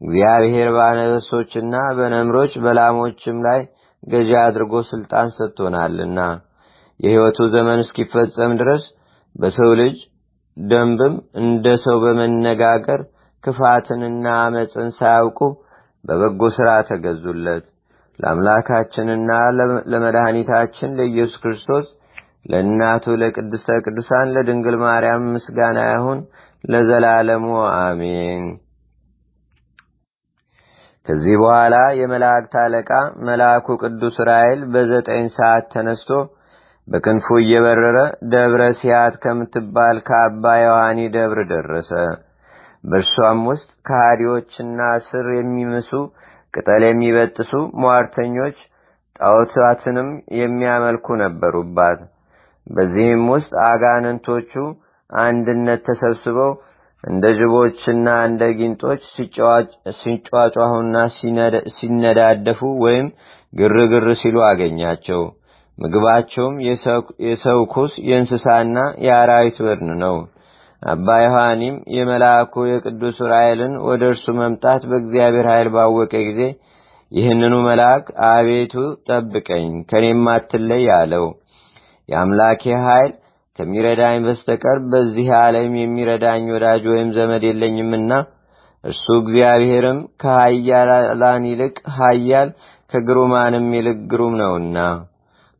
እግዚአብሔር 0.00 0.68
በአነበሶችና 0.76 1.74
በነምሮች 1.98 2.52
በላሞችም 2.64 3.38
ላይ 3.46 3.60
ገዢ 4.02 4.30
አድርጎ 4.42 4.74
ስልጣን 4.90 5.28
ሰጥቶናልና 5.36 6.20
የሕይወቱ 7.00 7.38
ዘመን 7.54 7.78
እስኪፈጸም 7.84 8.52
ድረስ 8.60 8.84
በሰው 9.36 9.70
ልጅ 9.80 9.96
ደንብም 10.56 11.14
እንደ 11.42 11.66
ሰው 11.84 11.96
በመነጋገር 12.04 13.00
ክፋትንና 13.44 14.26
አመፅን 14.44 14.88
ሳያውቁ 14.98 15.38
በበጎ 16.04 16.42
ሥራ 16.56 16.70
ተገዙለት። 16.88 17.64
ለአምላካችንና 18.18 19.30
ለመድኃኒታችን 19.92 20.96
ለኢየሱስ 20.98 21.36
ክርስቶስ 21.42 21.86
ለእናቱ 22.50 23.14
ለቅድስተ 23.22 23.78
ቅዱሳን 23.84 24.32
ለድንግል 24.34 24.76
ማርያም 24.84 25.24
ምስጋና 25.34 25.78
ይሁን 25.90 26.20
ለዘላለሙ 26.64 27.46
አሜን። 27.78 28.44
ከዚህ 31.06 31.34
በኋላ 31.42 31.76
የመላእክት 32.00 32.54
አለቃ 32.62 32.90
መልአኩ 33.28 33.76
ቅዱስ 33.82 34.16
ራኤል 34.30 34.60
በዘጠኝ 34.72 35.24
ሰዓት 35.38 35.64
ተነስቶ 35.74 36.10
በክንፉ 36.90 37.26
እየበረረ 37.40 37.98
ደብረ 38.32 38.62
ሲያት 38.80 39.14
ከምትባል 39.22 39.96
ከአባ 40.08 40.44
ዮሐኒ 40.62 41.00
ደብር 41.16 41.40
ደረሰ። 41.52 41.90
በእርሷም 42.84 43.40
ውስጥ 43.50 43.68
ከሃዲዎችና 43.88 44.78
ስር 45.08 45.26
የሚምሱ 45.38 45.90
ቅጠል 46.54 46.82
የሚበጥሱ 46.86 47.52
ሟርተኞች 47.82 48.56
ጣዖታትንም 49.20 50.08
የሚያመልኩ 50.40 51.06
ነበሩባት። 51.22 52.00
በዚህም 52.66 53.24
ውስጥ 53.34 53.52
አጋንንቶቹ 53.68 54.52
አንድነት 55.10 55.80
ተሰብስበው 55.88 56.52
እንደ 57.04 57.24
ጅቦችና 57.38 58.08
እንደ 58.28 58.42
ጊንጦች 58.58 59.02
ሲጫጫሁና 60.00 60.96
ሲነዳደፉ 61.78 62.60
ወይም 62.84 63.06
ግርግር 63.52 64.06
ሲሉ 64.20 64.36
አገኛቸው። 64.48 65.22
ምግባቸውም 65.80 66.54
የሰው 67.26 67.60
ኩስ፣ 67.72 67.92
የእንስሳና 68.08 68.76
የአራዊት 69.06 69.58
በድን 69.66 69.92
ነው። 70.02 70.16
አባ 70.82 71.06
ዮሐኒም 71.22 71.76
የመልአኩ 71.96 72.54
የቅዱስ 72.68 73.18
ራኤልን 73.32 73.72
ወደ 73.88 74.02
እርሱ 74.12 74.26
መምጣት 74.38 74.82
በእግዚአብሔር 74.90 75.46
ኃይል 75.52 75.68
ባወቀ 75.74 76.12
ጊዜ 76.28 76.42
ይህንኑ 77.12 77.54
መልአክ 77.66 78.04
አቤቱ 78.28 78.74
ጠብቀኝ፣ 79.08 79.70
ከኔም 79.90 80.26
አትለይ 80.34 80.84
አለው። 80.98 81.26
የአምላኬ 82.08 82.62
ኃይል 82.86 83.12
ከሚረዳኝ 83.58 84.16
በስተቀር 84.26 84.78
በዚህ 84.92 85.28
ዓለም 85.40 85.72
የሚረዳኝ 85.78 86.44
ወዳጅ 86.54 86.82
ወይም 86.92 87.08
ዘመድ 87.16 87.42
የለኝምና 87.48 88.12
እርሱ 88.84 89.06
እግዚአብሔርም 89.20 89.98
ከኃያላን 90.22 91.42
ይልቅ 91.50 91.74
ኃያል 91.96 92.50
ከግሩማንም 92.92 93.66
ይልቅ 93.76 93.98
ግሩም 94.12 94.34
ነውና 94.40 94.78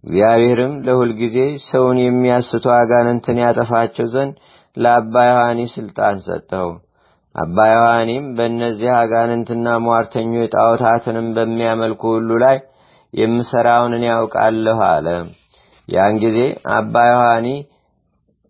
እግዚአብሔርም 0.05 0.75
ለሁልጊዜ 0.85 1.37
ሰውን 1.67 1.99
የሚያስቱ 2.03 2.65
አጋንንትን 2.77 3.41
ያጠፋቸው 3.45 4.07
ዘንድ 4.15 4.35
ለአባ 4.77 5.15
ዮሐኒ 5.29 5.61
ስልጣን 5.75 6.17
ሰጠው። 6.27 6.69
አባ 7.35 7.57
ዮሐኒም 7.73 8.25
በእነዚህ 8.37 8.91
አጋንንትና 9.01 9.67
ሟርተኞች 9.85 10.49
ጣዖታትንም 10.55 11.27
በሚያመልኩ 11.37 12.03
ሁሉ 12.15 12.31
ላይ 12.45 12.57
የምሠራውን 13.15 13.95
ያውቃለሁ 14.09 14.79
አለ። 14.89 15.07
ያን 15.89 16.17
ጊዜ 16.25 16.39
አባ 16.77 16.95
ዮሐኒ 17.11 17.47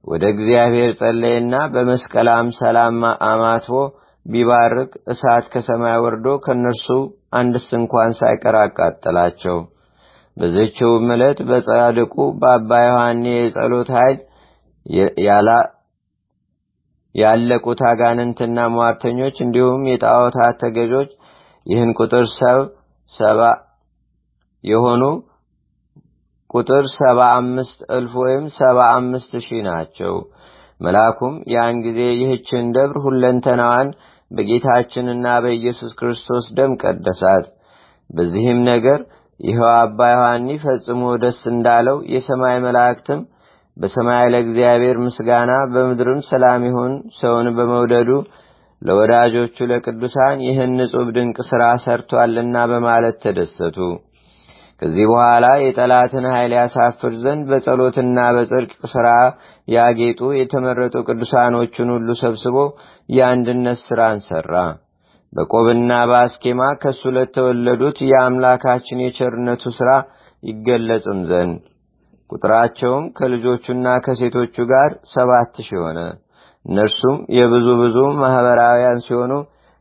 ወደ 0.04 0.25
እግዚአብሔር 0.35 0.90
ጸለየና 1.00 1.54
በመስቀል 1.75 2.28
አምሳል 2.35 2.76
አማትቦ 3.30 3.75
ቢባርክ 4.26 4.92
እሳት 5.12 5.45
ከሰማይ 5.52 5.97
ወርዶ 6.04 6.26
ከእነርሱ 6.45 6.87
አንድስ 7.33 7.66
እንኳን 7.78 8.11
ሳይቀር 8.21 8.57
አቃጠላቸው። 8.62 9.59
በዘችውም 10.37 11.06
ዕለት 11.14 11.38
በጻድቁ 11.49 12.12
በአባ 12.40 12.70
ዮሐኒ 12.84 13.25
የጸሎት 13.34 13.88
ኃይል 13.96 14.18
ያለቁት 17.14 17.80
አጋንንትና 17.88 18.58
ሟርተኞች 18.75 19.37
እንዲሁም 19.44 19.82
የጣዖታት 19.90 20.54
ተገዦች 20.62 21.10
ይህን 21.66 21.90
ቁጥር 21.99 22.26
ሰባ 23.12 23.40
የሆኑ 24.64 25.02
ቁጥር 26.50 26.84
ሰባ 26.96 27.18
አምስት 27.40 27.80
እልፍ 27.96 28.12
ወይም 28.22 28.44
ሰባ 28.56 28.78
አምስት 28.94 29.32
ሺህ 29.44 29.60
ናቸው። 29.68 30.14
መልአኩም 30.80 31.34
ያን 31.54 31.76
ጊዜ 31.84 32.00
ይህችን 32.14 32.70
ደብር 32.76 32.96
ሁለንተናዋን 33.04 33.88
በጌታችንና 34.30 35.26
በኢየሱስ 35.44 35.92
ክርስቶስ 36.00 36.46
ደም 36.58 36.72
ቀደሳት። 36.82 37.46
በዚህም 38.10 38.60
ነገር 38.70 39.00
ይኸው 39.40 39.68
አባ 39.75 40.09
ዮሐኒ 40.12 40.49
ፈጽሞ 40.64 41.02
ደስ 41.23 41.41
እንዳለው 41.52 41.97
የሰማይ 42.14 42.56
መላእክትም 42.64 43.21
በሰማይ 43.76 44.25
ለእግዚአብሔር 44.32 44.97
ምስጋና 45.04 45.52
በምድርም 45.73 46.21
ሰላም 46.28 46.62
ይሁን 46.69 46.93
ሰውን 47.21 47.49
በመውደዱ 47.56 48.10
ለወዳጆቹ 48.82 49.56
ለቅዱሳን 49.71 50.38
ይህን 50.47 50.71
ንጹሕ 50.78 51.08
ድንቅ 51.17 51.38
ሥራ 51.49 51.62
ሰርቷልና 51.84 52.56
በማለት 52.71 53.17
ተደሰቱ። 53.25 53.76
ከዚህ 54.82 55.06
በኋላ 55.10 55.47
የጠላትን 55.62 56.26
ኃይል 56.32 56.52
ያሳፍር 56.58 57.14
ዘንድ 57.25 57.43
በጸሎትና 57.50 58.19
በጽድቅ 58.36 58.73
ሥራ 58.93 59.08
ያጌጡ 59.69 60.21
የተመረጡ 60.38 60.95
ቅዱሳኖቹን 61.08 61.91
ሁሉ 61.97 62.08
ሰብስቦ 62.23 62.56
የአንድነት 63.08 63.80
ሥራን 63.88 64.21
ሠራ። 64.28 64.54
በቆብና 65.32 65.93
በአስኬማ 66.10 66.62
ከእሱ 66.82 67.02
ለተወለዱት 67.16 67.99
የአምላካችን 68.08 69.02
የቸርነቱ 69.04 69.62
ሥራ 69.76 69.90
ይገለጽም 70.43 71.21
ዘንድ 71.30 71.58
ቁጥራቸውም 72.30 73.04
ከልጆቹና 73.16 73.86
ከሴቶቹ 74.04 74.56
ጋር 74.73 74.90
ሰባት 75.14 75.54
ሺህ 75.66 75.80
ሆነ። 75.84 76.00
እነርሱም 76.64 77.16
የብዙ 77.36 77.66
ብዙ 77.80 77.97
ማኅበራውያን 78.21 78.99
ሲሆኑ 79.06 79.32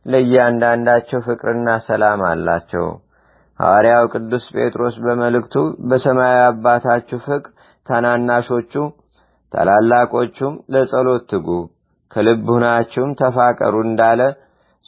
ለእያንዳንዳቸው 0.06 1.20
ፍቅርና 1.26 1.68
ሰላም 1.88 2.20
አላቸው። 2.28 2.86
ሐዋርያው 3.60 4.04
ቅዱስ 4.12 4.44
ጴጥሮስ 4.54 4.94
በመልእክቱ 5.04 5.54
በሰማያዊ 5.88 6.42
አባታችሁ 6.46 7.18
ፍቅር 7.26 7.50
ታናናሾቹ 7.86 8.72
ታላላቆቹም 9.52 10.54
ለጸሎት 10.74 11.22
ትጉ፣ 11.30 11.48
ከልብ 12.10 12.46
ሁናችሁም 12.52 13.10
ተፋቀሩ 13.20 13.74
እንዳለ 13.86 14.20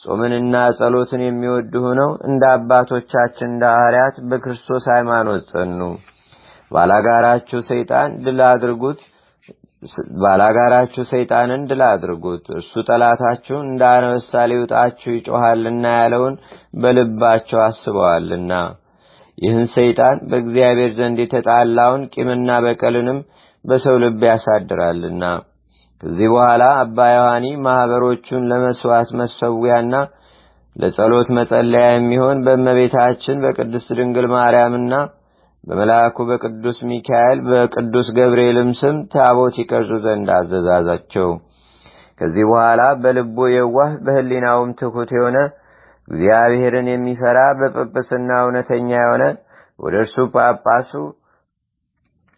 ጾምንና 0.05 0.55
ጸሎትን 0.77 1.21
የሚወዱ 1.25 1.73
ሆነው 1.85 2.09
እንደ 2.29 2.43
አባቶቻችን 2.55 3.49
እንደ 3.51 3.65
ሐዋርያት 3.73 4.15
በክርስቶስ 4.29 4.85
ሃይማኖት 4.93 5.43
ጸኑ። 5.51 5.79
ባላጋራችሁ 6.71 7.59
ሰይጣን 7.69 8.11
ድል 8.25 8.39
አድርጉት 8.49 9.01
ባላጋራችሁ 10.21 11.03
ሰይጣንን 11.11 11.61
ድል 11.69 11.81
አድርጉት፣ 11.87 12.45
እርሱ 12.57 12.73
ጠላታችሁ 12.87 13.57
እንደ 13.63 13.81
አንበሳ 13.93 14.43
ሊውጣችሁ 14.51 15.11
ይጮኻልና 15.15 15.85
ያለውን 15.97 16.35
በልባቸው 16.81 17.59
አስበዋልና። 17.65 18.51
ይህን 19.37 19.65
ሰይጣን 19.75 20.17
በእግዚአብሔር 20.29 20.91
ዘንድ 20.99 21.17
የተጣላውን 21.23 22.03
ቂምና 22.13 22.49
በቀልንም 22.65 23.19
በሰው 23.65 23.97
ልብ 24.03 24.21
ያሳድራልና። 24.29 25.23
ከዚህ 26.03 26.27
በኋላ 26.31 26.63
አባ 26.79 26.97
ዮሐኒ 27.11 27.45
ማኅበሮቹን 27.65 28.47
ለመሥዋዕት 28.49 29.09
መሰዊያና 29.19 29.93
ለጸሎት 30.75 31.27
መጸለያ 31.37 31.85
የሚሆን 31.91 32.37
በእመቤታችን 32.45 33.37
በቅድስት 33.43 33.89
ድንግል 33.99 34.27
ማርያምና 34.33 34.93
በመልአኩ 35.63 36.17
በቅዱስ 36.29 36.77
ሚካኤል 36.89 37.39
በቅዱስ 37.49 38.07
ገብርኤልም 38.17 38.71
ስም 38.79 38.95
ታቦት 39.13 39.55
ይቀርጹ 39.61 39.91
ዘንድ 40.05 40.29
አዘዛዛቸው። 40.37 41.29
ከዚህ 42.19 42.43
በኋላ 42.49 42.81
በልቡ 43.03 43.37
የዋህ 43.53 43.93
በሕሊናውም 44.05 44.71
ትሑት 44.79 45.11
የሆነ 45.17 45.37
እግዚአብሔርን 46.07 46.87
የሚፈራ 46.91 47.39
በጵጵስና 47.59 48.29
እውነተኛ 48.43 48.89
የሆነ 48.99 49.23
ወደ 49.79 49.95
እርሱ 50.03 50.17
ጳጳሱ 50.35 50.91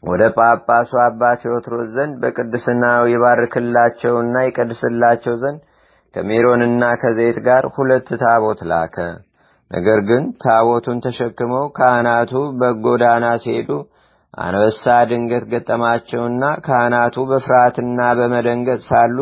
ወደ 0.05 0.23
ጳጳሱ 0.37 0.91
አባ 1.03 1.21
ቴዎትሮስ 1.41 1.87
ዘንድ 1.95 2.15
በቅድስናው 2.21 3.03
ይባርክላቸውና 3.11 4.35
ይቀድስላቸው 4.47 5.35
ዘንድ 5.43 5.61
ከሜሮንና 6.15 6.83
ከዘይት 7.01 7.37
ጋር 7.47 7.63
ሁለት 7.75 8.09
ታቦት 8.21 8.59
ላከ። 8.71 8.97
ነገር 9.71 9.99
ግን 10.09 10.23
ታቦቱን 10.43 10.97
ተሸክመው 11.05 11.65
ካህናቱ 11.77 12.31
በጎዳና 12.59 13.25
ሲሄዱ 13.43 13.71
አንበሳ 14.37 14.83
ድንገት 15.09 15.43
ገጠማቸውና 15.51 16.43
ካህናቱ 16.65 17.15
በፍርሃትና 17.29 17.99
በመደንገጥ 18.19 18.81
ሳሉ 18.89 19.17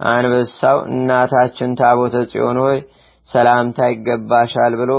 አንበሳው 0.00 0.78
እናታችን 0.90 1.76
ታቦተ 1.80 2.16
ጽዮን 2.32 2.58
ሆይ 2.64 2.78
ሰላምታ 3.30 3.78
ይገባሻል 3.92 4.74
ብሎ 4.80 4.92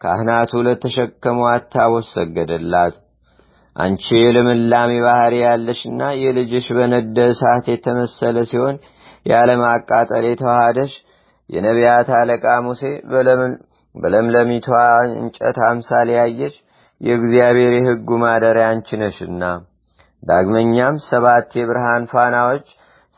ካህናቱ 0.00 0.52
ለተሸከሟት 0.66 1.64
ታቦት 1.74 2.06
ሰገደላት። 2.14 2.94
አንቺ 3.76 4.06
የልምላሜ 4.18 4.90
ባህሪ 5.04 5.34
ያለሽና 5.44 6.02
የልጅሽ 6.22 6.66
በነደ 6.78 7.18
እሳት 7.32 7.66
የተመሰለ 7.72 8.36
ሲሆን 8.50 8.76
ያለማቃጠል 9.26 10.24
የተዋሃደሽ 10.28 10.92
የነቢያት 11.50 12.08
አለቃ 12.18 12.44
ሙሴ 12.66 12.82
በለምለሚቷ 13.94 14.68
እንጨት 15.16 15.58
አምሳል 15.68 16.08
ያየች 16.16 16.54
የእግዚአብሔር 17.00 17.72
የሕጉ 17.76 18.08
ማደሪያ 18.22 18.66
አንቺ 18.72 18.98
ነሽና። 19.02 19.42
ዳግመኛም 20.22 20.96
ሰባት 21.08 21.50
የብርሃን 21.58 22.04
ፋናዎች 22.12 22.66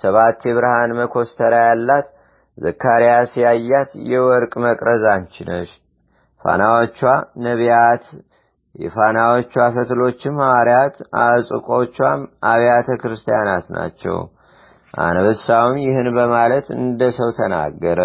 ሰባት 0.02 0.38
የብርሃን 0.48 0.92
መኮስተሪያ 1.00 1.62
ያላት 1.68 2.06
ዘካርያስ 2.58 3.32
ያያት 3.44 3.90
የወርቅ 4.10 4.52
መቅረዝ 4.64 5.04
አንቺ 5.14 5.44
ነሽ። 5.50 5.70
ፋናዎቿ 6.40 6.98
ነቢያት፣ 7.46 8.04
የፋናዎቿ 8.74 9.54
ፈትሎችም 9.74 10.36
ሐዋርያት፣ 10.44 10.94
አጽቆቿም 11.24 12.20
አብያተ 12.50 12.88
ክርስቲያናት 13.02 13.66
ናቸው። 13.76 14.16
አነበሳውም 14.94 15.76
ይህን 15.84 16.08
በማለት 16.16 16.66
እንደ 16.76 17.02
ሰው 17.18 17.30
ተናገረ። 17.38 18.00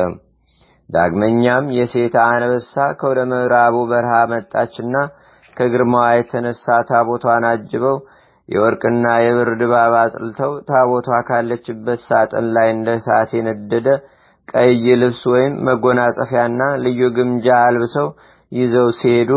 ዳግመኛም 0.90 1.66
የሴት 1.78 2.16
አንበሳ 2.24 2.76
ከወደ 3.00 3.20
ምዕራቡ 3.32 3.76
በረሃ 3.92 4.14
መጣችና 4.32 4.96
ከግርማዋ 5.58 6.06
የተነሳ 6.14 6.66
ታቦቷን 6.90 7.44
አጅበው 7.50 7.98
የወርቅና 8.50 9.06
የብር 9.24 9.50
ድባብ 9.60 9.94
አጥልተው 10.00 10.52
ታቦቷ 10.70 11.10
ካለችበት 11.28 12.00
ሳጥን 12.08 12.46
ላይ 12.56 12.68
እንደ 12.76 12.90
እሳት 13.00 13.32
የነደደ 13.38 13.88
ቀይ 14.54 14.72
ልብስ 15.02 15.22
ወይም 15.34 15.54
መጎናጸፊያና 15.68 16.62
ልዩ 16.86 17.02
ግምጃ 17.18 17.48
አልብሰው 17.66 18.08
ይዘው 18.52 18.88
ሲሄዱ 19.00 19.32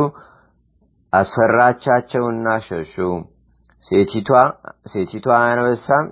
አስፈራቻቸውና 1.13 2.47
ሸሹ። 2.67 2.95
ሴቲቷ 4.87 5.29
አንበሳም 5.41 6.07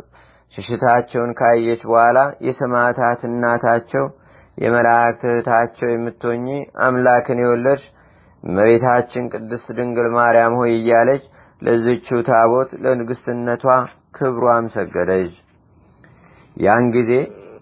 ሽሽታቸውን 0.55 1.31
ካየች 1.39 1.83
በኋላ 1.89 2.19
የሰማዕታት 2.47 3.21
እናታቸው 3.29 4.05
የመላእክት 4.59 5.23
እህታቸው 5.29 5.89
የምትሆኚ 5.91 6.47
አምላክን 6.87 7.39
የወለድሽ 7.43 7.85
እመቤታችን 8.45 9.31
ቅድስት 9.33 9.69
ድንግል 9.79 10.09
ማርያም 10.17 10.57
ሆይ 10.61 10.73
እያለች 10.77 11.23
ለዝችው 11.63 12.21
ታቦት 12.29 12.71
ለንግስትነቷ 12.85 13.65
ክብሯም 14.17 14.67
ሰገደች። 14.77 15.33
ያን 16.57 16.87
ጊዜ 16.97 17.13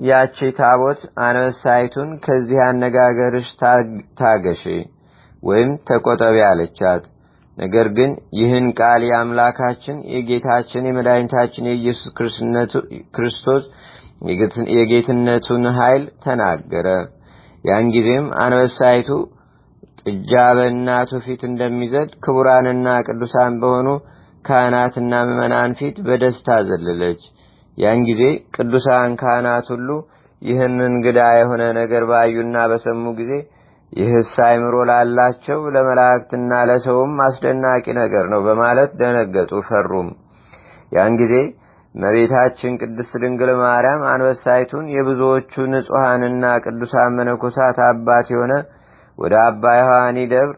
ያቺ 0.07 0.39
ታቦት 0.59 1.01
አንበሳይቱን 1.27 2.11
ከዚህ 2.25 2.59
አነጋገርሽ 2.67 3.49
ታገሺ 4.21 4.65
ወይም 5.43 5.71
ተቆጠቢ 5.89 6.37
አለቻት። 6.49 7.05
ነገር 7.59 7.87
ግን 7.97 8.11
ይህን 8.39 8.67
ቃል 8.79 9.03
የአምላካችን 9.07 9.97
የጌታችን 10.15 10.87
የመድኃኒታችን 10.89 11.69
የኢየሱስ 11.69 12.11
ክርስቶስ 13.17 13.65
የጌትነቱን 14.77 15.65
ኃይል 15.79 16.05
ተናገረ። 16.25 16.89
ያን 17.65 17.87
ጊዜም 17.95 18.27
አንበሳይቱ 18.43 19.11
ጥጃ 20.03 20.33
በእናቱ 20.57 21.11
ፊት 21.25 21.41
እንደሚዘል 21.49 22.09
ክቡራንና 22.25 22.89
ቅዱሳን 23.07 23.55
በሆኑ 23.63 23.89
ካህናትና 24.45 25.13
ምዕመናን 25.29 25.73
ፊት 25.79 25.97
በደስታ 26.07 26.49
ዘለለች። 26.69 27.23
ያን 27.79 28.01
ጊዜ 28.09 28.23
ቅዱሳን 28.57 29.13
ካህናት 29.21 29.67
ሁሉ 29.75 29.89
ይህን 30.43 30.77
እንግዳ 30.89 31.21
የሆነ 31.39 31.63
ነገር 31.81 32.03
ባዩና 32.11 32.57
በሰሙ 32.71 33.05
ጊዜ 33.21 33.33
ይህስ 33.93 34.33
አይምሮ 34.47 34.75
ላላቸው 34.89 35.61
ለመላእክትና 35.75 36.53
ለሰውም 36.71 37.15
አስደናቂ 37.27 37.85
ነገር 38.01 38.25
ነው 38.33 38.41
በማለት 38.47 38.91
ደነገጡ፣ 39.01 39.51
ፈሩም። 39.69 40.09
ያን 40.93 41.15
ጊዜ 41.21 41.35
እመቤታችን 41.95 42.73
ቅድስት 42.81 43.13
ድንግል 43.23 43.51
ማርያም 43.61 44.03
አንበሳይቱን 44.11 44.85
የብዙዎቹ 44.95 45.53
ንጹሐንና 45.73 46.45
ቅዱሳን 46.65 47.15
መነኮሳት 47.19 47.79
አባት 47.87 48.27
የሆነ 48.35 48.55
ወደ 49.19 49.35
አባ 49.47 49.65
ዮሐኒ 49.81 50.19
ደብር 50.33 50.57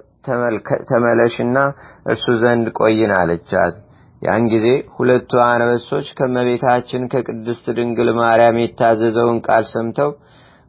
ተመለሽና 0.90 1.58
እርሱ 2.06 2.26
ዘንድ 2.42 2.66
ቆይን 2.80 3.12
አለቻት። 3.20 3.76
ያን 4.22 4.42
ጊዜ 4.52 4.66
ሁለቱ 4.96 5.30
አንበሶች 5.44 6.08
ከመቤታችን 6.18 7.02
ከቅድስት 7.12 7.66
ድንግል 7.78 8.10
ማርያም 8.18 8.58
የታዘዘውን 8.62 9.38
ቃል 9.46 9.64
ሰምተው 9.72 10.10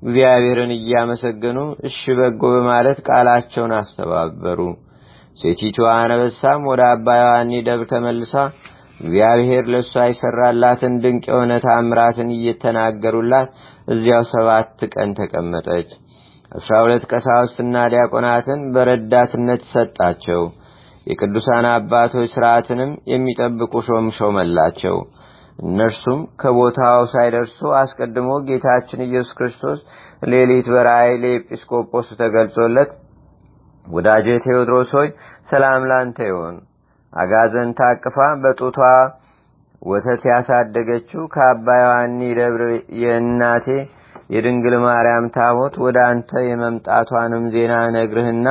እግዚአብሔርን 0.02 0.72
እያመሰገኑ 0.78 1.58
እሺ 1.88 2.00
በጎ 2.20 2.42
በማለት 2.54 3.00
ቃላቸውን 3.08 3.74
አስተባበሩ። 3.80 4.60
ሴቲቱ 5.38 5.78
አንበሳም 5.92 6.62
ወደ 6.70 6.82
አባ 6.92 7.08
ዮሐኒ 7.20 7.52
ተመልሳ 7.92 8.34
እግዚአብሔር 9.00 9.64
ለእሷ 9.74 9.94
የሰራላትን 10.08 10.96
ድንቅ 11.04 11.24
የሆነ 11.30 11.54
ታምራትን 11.64 12.30
እየተናገሩላት 12.36 13.50
እዚያው 13.88 14.26
ሰባት 14.34 14.80
ቀን 14.94 15.12
ተቀመጠች። 15.20 15.90
አስራ 16.52 16.74
ሁለት 16.84 17.04
ቀሳውስትና 17.12 17.76
ዲያቆናትን 17.94 18.62
በረዳትነት 18.74 19.62
ሰጣቸው። 19.74 20.42
የቅዱሳን 21.08 21.66
አባቶች 21.72 22.30
ሥርዓትንም 22.34 22.92
የሚጠብቁ 23.12 23.74
ሾም 23.88 24.08
ሾመላቸው። 24.18 24.98
እነርሱም 25.62 26.22
ከቦታው 26.42 27.02
ሳይደርሱ 27.12 27.60
አስቀድሞ 27.80 28.30
ጌታችን 28.48 29.06
ኢየሱስ 29.08 29.34
ክርስቶስ 29.40 29.80
ሌሊት 30.32 30.68
በራእይ 30.74 31.14
ለኤጲስቆጶሱ 31.24 32.08
ተገልጾለት 32.22 32.92
ወዳጄ 33.88 34.28
ቴዎድሮስ 34.46 34.90
ሆይ 34.98 35.10
ሰላም 35.52 35.84
ላንተ 35.92 36.20
ይሆን 36.30 36.58
አጋዘን 37.14 37.70
ታቅፋ 37.80 38.18
በጡቷ 38.44 38.78
ወተት 39.82 40.22
ያሳደገችው 40.32 41.22
ከአባ 41.34 41.68
ዮሐኒ 41.82 42.20
ደብር 42.40 42.62
የእናቴ 43.04 43.68
የድንግል 44.36 44.76
ማርያም 44.84 45.26
ታቦት 45.36 45.74
ወደ 45.86 45.98
አንተ 46.10 46.42
የመምጣቷንም 46.50 47.46
ዜና 47.56 47.74
ነግርህና 47.96 48.48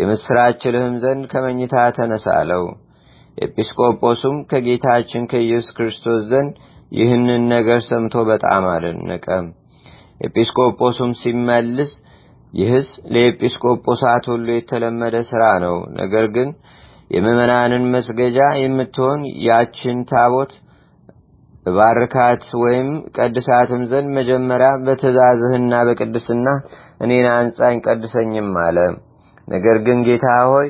የምስራችልህም 0.00 0.94
ዘንድ 1.04 1.24
ከመኝታ 1.32 1.74
ተነሳለው። 1.98 2.64
ኤጲስቆጶሱም 3.38 4.36
ከጌታችን 4.50 5.22
ከኢየሱስ 5.30 5.70
ክርስቶስ 5.76 6.20
ዘንድ 6.30 6.54
ይህንን 6.92 7.42
ነገር 7.54 7.78
ሰምቶ 7.88 8.16
በጣም 8.30 8.64
አደነቀ። 8.72 9.26
ኤጲስቆጶሱም 10.20 11.12
ሲመልስ 11.20 11.92
ይህስ 12.52 12.90
ለኤጲስቆጶሳት 13.14 14.24
ሁሉ 14.32 14.46
የተለመደ 14.54 15.16
ሥራ 15.30 15.44
ነው። 15.64 15.76
ነገር 16.00 16.26
ግን 16.36 16.50
የምዕመናንን 17.10 17.84
መስገጃ 17.94 18.38
የምትሆን 18.60 19.20
ያችን 19.46 19.98
ታቦት 20.10 20.52
እባርካት 21.66 22.42
ወይም 22.62 22.88
ቀድሳትም 23.16 23.82
ዘንድ 23.90 24.08
መጀመሪያ 24.18 24.70
በትእዛዝህና 24.86 25.74
በቅድስና 25.88 26.48
እኔን 27.00 27.26
አንጻኝ 27.34 27.76
ቀድሰኝም 27.86 28.50
አለ። 28.64 28.78
ነገር 29.48 29.76
ግን 29.86 29.98
ጌታ 30.08 30.26
ሆይ 30.50 30.68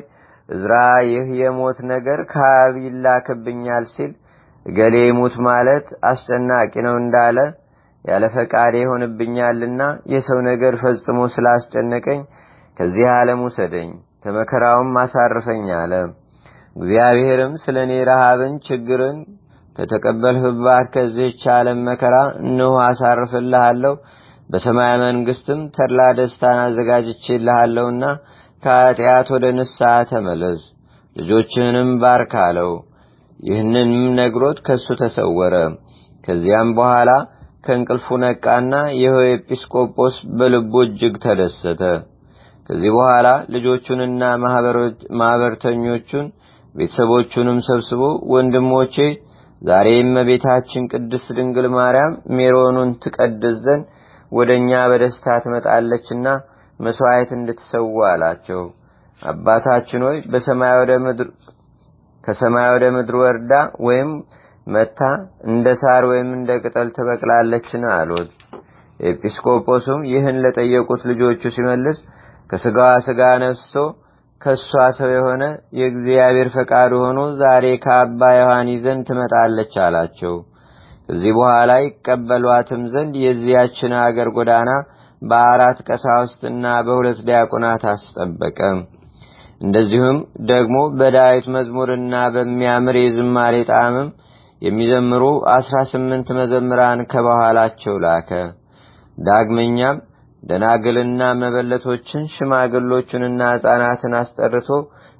እዝራ 0.49 0.73
ይህ 1.09 1.27
የሞት 1.41 1.77
ነገር 1.91 2.19
ከአብ 2.31 2.73
ይላክብኛል 2.85 3.85
ሲል 3.93 4.11
እገሌ 4.65 4.95
ሙት 5.17 5.35
ማለት 5.47 5.87
አስጨናቂ 6.09 6.73
ነው 6.87 6.95
እንዳለ 7.01 7.37
ያለ 8.05 8.25
ፈቃድ 8.35 8.73
ይሆንብኛልና 8.79 9.81
የሰው 10.13 10.39
ነገር 10.49 10.73
ፈጽሞ 10.83 11.19
ስላስጨነቀኝ 11.35 12.19
ከዚህ 12.77 13.07
ዓለም 13.15 13.39
ውሰደኝ 13.45 13.89
ከመከራውም 14.23 14.93
አሳርፈኝ 15.01 15.65
አለ። 15.79 15.93
እግዚአብሔርም 16.75 17.53
ስለ 17.63 17.75
እኔ 17.85 17.93
ረሃብን፣ 18.09 18.53
ችግርን 18.67 19.17
ከተቀበልህባት 19.75 20.85
ከዚህች 20.95 21.41
ዓለም 21.55 21.79
መከራ 21.89 22.15
እነሆ 22.43 22.73
አሳርፍልሃለሁ፣ 22.87 23.93
በሰማይ 24.49 24.93
መንግስትም 25.03 25.61
ተድላ 25.75 26.01
ደስታን 26.19 26.59
አዘጋጅቼልሃለሁና 26.65 28.03
ከኃጢአት 28.63 29.27
ወደ 29.33 29.45
ንስሐ 29.57 29.91
ተመለስ፣ 30.11 30.61
ልጆችህንም 31.15 31.89
ባርክ 32.01 32.33
ይህንንም 33.39 33.91
ነግሮት 34.19 34.57
ከሱ 34.67 34.87
ተሰወረ። 35.01 35.55
ከዚያም 36.23 36.69
በኋላ 36.77 37.09
ከእንቅልፉ 37.65 38.07
ነቃና 38.23 38.73
ይኸው 38.99 39.19
ኤጲስቆጶስ 39.29 40.15
በልቡ 40.37 40.73
እጅግ 40.85 41.15
ተደሰተ። 41.25 41.81
ከዚህ 42.69 42.91
በኋላ 42.97 43.27
ልጆቹንና 43.55 44.21
ማኅበርተኞቹን 45.21 46.27
ቤተሰቦቹንም 46.75 47.59
ሰብስቦ 47.67 48.01
ወንድሞቼ 48.33 48.95
ዛሬ 49.61 49.87
እመቤታችን 50.01 50.87
ቅድስት 50.93 51.27
ድንግል 51.37 51.67
ማርያም 51.75 52.13
ሜሮኑን 52.37 52.89
ትቀድስ 53.03 53.55
ዘንድ 53.65 53.85
ወደ 54.31 54.49
እኛ 54.61 54.71
በደስታ 54.91 55.35
ትመጣለችና 55.43 56.27
መሥዋዕት 56.79 57.29
እንድትሰዉ 57.37 57.93
አላቸው። 58.07 58.61
አባታችን 59.21 60.01
ሆይ 60.07 60.17
ከሰማይ 62.23 62.67
ወደ 62.73 62.85
ምድር 62.95 63.15
ወርዳ 63.21 63.51
ወይም 63.87 64.09
መታ 64.67 64.99
እንደ 65.49 65.67
ሳር 65.81 66.03
ወይም 66.11 66.29
እንደ 66.37 66.51
ቅጠል 66.63 66.87
ትበቅላለችን 66.95 67.83
አሉት። 67.95 68.31
ኤጲስቆጶስም 68.99 70.01
ይህን 70.11 70.37
ለጠየቁት 70.43 71.01
ልጆቹ 71.09 71.41
ሲመልስ 71.55 71.97
ከስጋዋ 72.49 72.89
ስጋ 73.07 73.21
ነፍሶ 73.43 73.73
ከእሷ 74.41 74.69
ሰው 74.97 75.09
የሆነ 75.15 75.43
የእግዚአብሔር 75.79 76.49
ፈቃድ 76.55 76.91
ሆኖ 77.01 77.19
ዛሬ 77.41 77.65
ከአባ 77.85 78.21
ዮሐኒ 78.37 78.69
ዘንድ 78.83 79.03
ትመጣለች 79.09 79.73
አላቸው። 79.85 80.35
ከዚህ 81.09 81.31
በኋላ 81.37 81.71
ይቀበሏትም 81.85 82.83
ዘንድ 82.93 83.13
የዚያችን 83.23 83.93
አገር 84.03 84.29
ጎዳና 84.37 84.69
በአራት 85.25 85.77
ቀሳውስትና 85.87 86.65
በሁለት 86.87 87.19
ዲያቆናት 87.27 87.83
አስጠበቀ። 87.93 88.59
እንደዚሁም 89.61 90.17
ደግሞ 90.49 90.77
በዳዊት 90.99 91.45
መዝሙርና 91.55 92.15
በሚያምር 92.35 92.95
የዝማሬ 93.01 93.55
ጣዕምም 93.71 94.09
የሚዘምሩ 94.61 95.23
አስራ 95.55 95.77
ስምንት 95.91 96.27
መዘምራን 96.39 96.99
ከባኋላቸው 97.11 97.95
ላከ። 98.05 98.29
ዳግመኛም 99.17 99.97
ደናግልና 100.43 101.21
መበለቶችን 101.41 102.23
ሽማግሎቹንና 102.33 103.41
ሕፃናትን 103.53 104.13
አስጠርቶ 104.19 104.69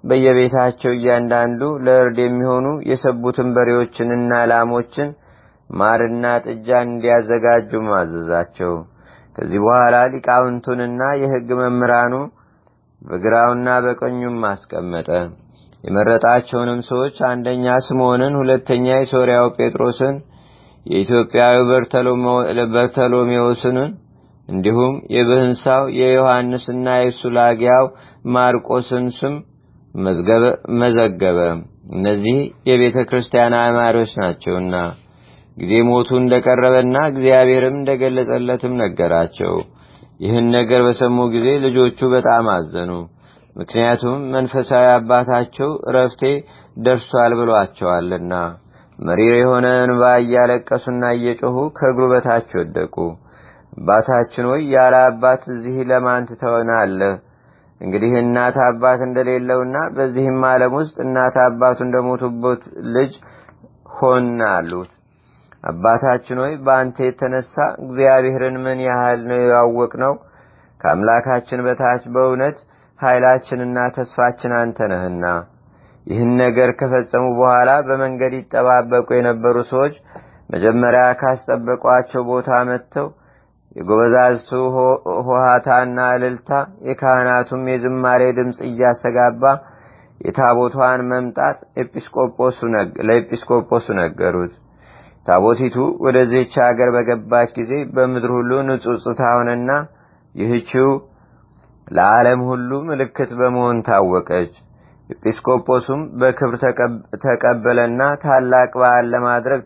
በየቤታቸው 0.03 0.91
እያንዳንዱ 0.95 1.61
ለእርድ 1.85 2.17
የሚሆኑ 2.23 2.65
የሰቡትን 2.89 3.47
በሬዎችንና 3.55 4.33
ላሞችን 4.51 5.09
ማርና 5.69 6.25
ጥጃን 6.45 6.89
እንዲያዘጋጁ 6.89 7.71
ማዘዛቸው። 7.87 8.73
ከዚህ 9.35 9.59
በኋላ 9.63 9.95
ሊቃውንቱንና 10.13 11.01
የሕግ 11.21 11.49
መምህራኑ 11.61 12.13
በግራውና 13.01 13.69
በቀኙም 13.85 14.37
አስቀመጠ። 14.51 15.09
የመረጣቸውንም 15.83 16.79
ሰዎች 16.89 17.17
አንደኛ 17.29 17.65
ስምዖንን፣ 17.87 18.33
ሁለተኛ 18.41 18.85
የሶርያው 18.95 19.47
ጴጥሮስን፣ 19.57 20.15
የኢትዮጵያዊ 20.85 21.57
በርተሎሜዎስን 22.73 23.77
እንዲሁም 24.49 24.95
የብህንሳው 25.15 25.83
የዮሐንስና 25.99 26.87
የሱላጊያው 26.99 27.85
ማርቆስን 28.35 29.05
ስም 29.19 29.35
መዘገበ። 30.81 31.39
እነዚህ 31.93 32.37
የቤተ 32.69 32.97
ክርስቲያን 33.09 33.53
አማሪዎች 33.61 34.11
ናቸውና 34.21 34.75
ጊዜ 35.57 35.73
ሞቱ 35.89 36.09
እንደቀረበና 36.21 36.97
እግዚአብሔርም 37.11 37.75
እንደገለጸለትም 37.79 38.73
ነገራቸው። 38.81 39.53
ይህን 40.19 40.45
ነገር 40.55 40.81
በሰሙ 40.87 41.17
ጊዜ 41.33 41.47
ልጆቹ 41.65 41.99
በጣም 42.13 42.45
አዘኑ። 42.55 42.91
ምክንያቱም 43.55 44.17
መንፈሳዊ 44.33 44.85
አባታቸው 44.95 45.69
እረፍቴ 45.89 46.21
ደርሷል 46.77 47.33
ብሏቸዋልና 47.39 48.33
መሪር 48.99 49.33
የሆነ 49.37 49.67
እንባ 49.85 50.03
እያለቀሱና 50.23 51.05
እየጮኹ 51.17 51.57
ከእግሩ 51.77 52.05
በታች 52.13 52.49
ወደቁ። 52.59 52.95
አባታችን 53.77 54.45
ሆይ 54.51 54.61
ያለ 54.75 54.95
አባት 55.07 55.41
እዚህ 55.53 55.77
ለማን 55.89 56.27
ትተወናለህ? 56.29 57.15
እንግዲህ 57.81 58.11
እናት 58.21 58.57
አባት 58.67 58.99
እንደሌለውና 59.07 59.77
በዚህም 59.95 60.39
ዓለም 60.51 60.75
ውስጥ 60.79 60.95
እናት 61.05 61.37
አባቱ 61.45 61.79
እንደሞቱበት 61.87 62.61
ልጅ 62.95 63.13
ሆን 63.95 64.27
አባታችን 65.65 66.39
ሆይ 66.43 66.53
በአንተ 66.65 66.97
የተነሳ 67.05 67.53
እግዚአብሔርን 67.83 68.57
ምን 68.65 68.79
ያህል 68.87 69.21
ነው 69.29 69.41
ያወቅ 69.51 69.91
ነው። 70.03 70.13
ከአምላካችን 70.81 71.63
በታች 71.65 72.03
በእውነት 72.15 72.57
ኃይላችንና 72.99 73.77
ተስፋችን 73.95 74.53
አንተ 74.59 74.77
ነህና። 74.91 75.25
ይህን 76.07 76.31
ነገር 76.41 76.69
ከፈጸሙ 76.79 77.25
በኋላ 77.37 77.69
በመንገድ 77.87 78.33
ይጠባበቁ 78.37 79.07
የነበሩ 79.15 79.55
ሰዎች 79.71 79.95
መጀመሪያ 80.49 81.05
ካስጠበቋቸው 81.21 82.23
ቦታ 82.29 82.49
መጥተው 82.69 83.07
የጎበዛዝቱ 83.75 84.49
ሆሃታና 85.27 85.99
እልልታ 86.17 86.51
የካህናቱም 86.89 87.63
የዝማሬ 87.71 88.21
ድምፅ 88.37 88.59
እያስተጋባ 88.69 89.43
የታቦቷን 90.21 91.01
መምጣት 91.09 91.57
ለኤጲስቆጶሱ 93.07 93.87
ነገሩት። 94.01 94.53
ታቦቲቱ 95.25 95.75
ወደዚህች 96.05 96.53
አገር 96.65 96.89
በገባች 96.95 97.49
ጊዜ 97.59 97.71
በምድር 97.95 98.31
ሁሉ 98.37 98.51
ንጹጽታ 98.67 99.21
ሆነና 99.37 99.71
ይህችው 100.35 100.89
ለዓለም 101.87 102.39
ሁሉ 102.49 102.69
ምልክት 102.89 103.31
በመሆን 103.39 103.77
ታወቀች። 103.87 104.53
ኤጲስቆጶሱም 105.09 106.01
በክብር 106.21 106.55
ተቀበለና 107.25 108.01
ታላቅ 108.23 108.71
በዓል 108.81 109.05
ለማድረግ 109.13 109.61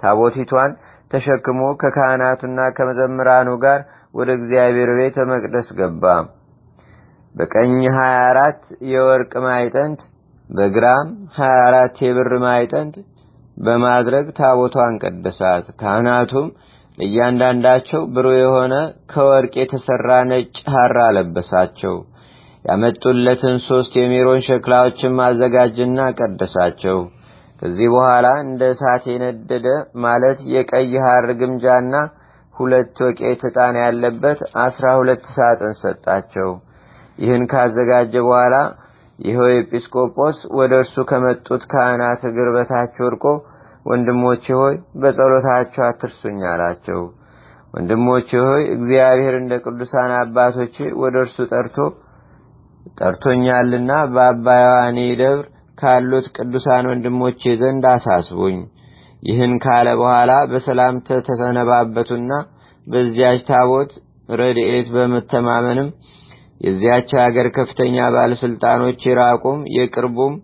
ታቦቲቷን 0.00 0.70
ተሸክሞ 1.10 1.60
ከካህናቱና 1.80 2.60
ከመዘምራኑ 2.76 3.48
ጋር 3.64 3.80
ወደ 4.14 4.30
እግዚአብሔር 4.38 4.90
ቤተ 5.00 5.26
መቅደስ 5.32 5.68
ገባ። 5.80 6.04
በቀኝ 7.34 7.72
24 7.96 8.62
የወርቅ 8.92 9.32
ማዕጠንት 9.46 10.00
በግራም 10.50 11.08
24 11.36 12.00
የብር 12.06 12.32
ማዕጠንት 12.46 12.94
በማድረግ 13.60 14.26
ታቦቷን 14.38 14.94
ቀደሳት። 15.02 15.66
ካህናቱም 15.80 16.46
ለእያንዳንዳቸው 16.98 18.00
ብሩህ 18.14 18.36
የሆነ 18.38 18.74
ከወርቅ 19.12 19.52
የተሰራ 19.60 20.08
ነጭ 20.30 20.44
ሐር 20.74 20.96
አለበሳቸው። 21.06 21.94
ያመጡለትን 22.64 23.56
ሶስት 23.68 23.92
የሜሮን 23.98 24.40
ሸክላዎችን 24.48 25.16
ማዘጋጅና 25.20 26.00
ቀደሳቸው። 26.18 26.98
ከዚህ 27.62 27.88
በኋላ 27.94 28.26
እንደ 28.44 28.62
እሳት 28.74 29.04
የነደደ 29.10 29.68
ማለት 30.04 30.38
የቀይ 30.54 30.92
ሐር 31.04 31.26
ግምጃና 31.40 31.94
ሁለት 32.54 32.96
ወቄት 33.06 33.40
ዕጣን 33.48 33.74
ያለበት 33.82 34.38
አስራ 34.64 34.86
ሁለት 34.98 35.22
ሳጥን 35.34 35.74
ሰጣቸው። 35.82 36.50
ይህን 37.18 37.44
ካዘጋጀ 37.52 38.12
በኋላ 38.26 38.56
ይኸው 39.18 39.48
ኤጲስቆጶስ 39.56 40.38
ወደ 40.58 40.72
እርሱ 40.82 40.96
ከመጡት 41.10 41.62
ካህናት 41.72 42.20
እግር 42.28 42.48
በታች 42.54 42.94
ወድቆ 43.04 43.24
ወንድሞቼ 43.86 44.44
ሆይ 44.58 44.74
በጸሎታቸው 45.00 45.84
አትርሱኝ 45.86 46.38
አላቸው። 46.50 47.00
ወንድሞቼ 47.74 48.28
ሆይ 48.46 48.62
እግዚአብሔር 48.74 49.34
እንደ 49.40 49.54
ቅዱሳን 49.64 50.12
አባቶቼ 50.18 50.76
ወደ 51.02 51.16
እርሱ 51.24 51.36
ጠርቶ 51.52 51.76
ጠርቶኛልና 52.98 53.92
በአባ 54.14 54.46
ዮሐኔ 54.62 54.98
ደብር 55.20 55.44
ካሉት 55.78 56.26
ቅዱሳን 56.36 56.88
ወንድሞቼ 56.90 57.42
ዘንድ 57.60 57.84
አሳስቡኝ። 57.92 58.58
ይህን 59.22 59.54
ካለ 59.64 59.88
በኋላ 60.00 60.32
በሰላም 60.50 60.94
ተሰነባበቱና 61.26 62.32
በዚያች 62.86 63.40
ታቦት 63.48 63.90
ረድኤት 64.32 64.88
በመተማመንም 64.94 65.88
የዚያች 66.60 67.10
ሀገር 67.22 67.46
ከፍተኛ 67.56 67.96
ባለስልጣኖች 68.14 69.00
የራቁም 69.08 69.60
የቅርቡም 69.76 70.34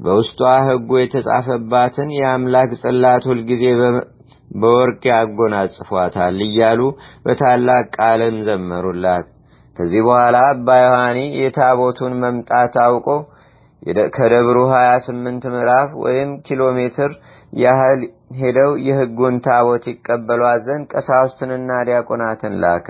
በውስጧ 0.00 0.40
ሕጉ 0.66 0.90
የተጻፈባትን 1.00 2.08
የአምላክ 2.18 2.70
ጽላት 2.82 3.24
ሁልጊዜ 3.30 3.64
በወርቅ 4.54 5.02
ያጎናጽፏታል 5.10 6.38
እያሉ 6.46 6.80
በታላቅ 7.24 7.84
ቃልም 7.96 8.36
ዘመሩላት። 8.48 9.26
ከዚህ 9.76 10.00
በኋላ 10.06 10.36
አባ 10.48 10.68
ዮሐኒ 10.82 11.18
የታቦቱን 11.40 12.14
መምጣት 12.24 12.74
አውቆ 12.86 13.06
ከደብሩ 14.16 14.58
28 14.72 15.46
ምዕራፍ 15.52 15.90
ወይም 16.04 16.30
ኪሎ 16.46 16.62
ሜትር 16.78 17.12
ያህል 17.58 18.00
ሄደው 18.40 18.72
የሕጉን 18.86 19.36
ታቦት 19.46 19.84
ይቀበሏት 19.90 20.60
ዘንድ 20.66 20.84
ቀሳውስትንና 20.92 21.78
ዲያቆናትን 21.88 22.54
ላከ። 22.64 22.88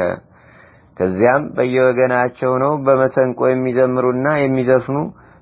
ከዚያም 0.96 1.42
በየወገናቸው 1.56 2.52
ነው 2.64 2.72
በመሰንቆ 2.86 3.40
የሚዘምሩና 3.50 4.26
የሚዘፍኑ 4.42 4.98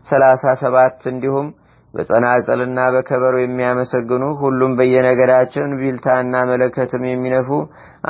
ሰላሳ 0.09 0.45
ሰባት 0.61 1.01
እንዲሁም 1.13 1.49
በጸናጸልና 1.95 2.81
በከበሮ 2.95 3.35
የሚያመሰግኑ 3.41 4.25
ሁሉም 4.41 4.73
በየነገዳቸው 4.79 5.65
ቢልታና 5.81 6.35
መለከትም 6.51 7.05
የሚነፉ 7.09 7.51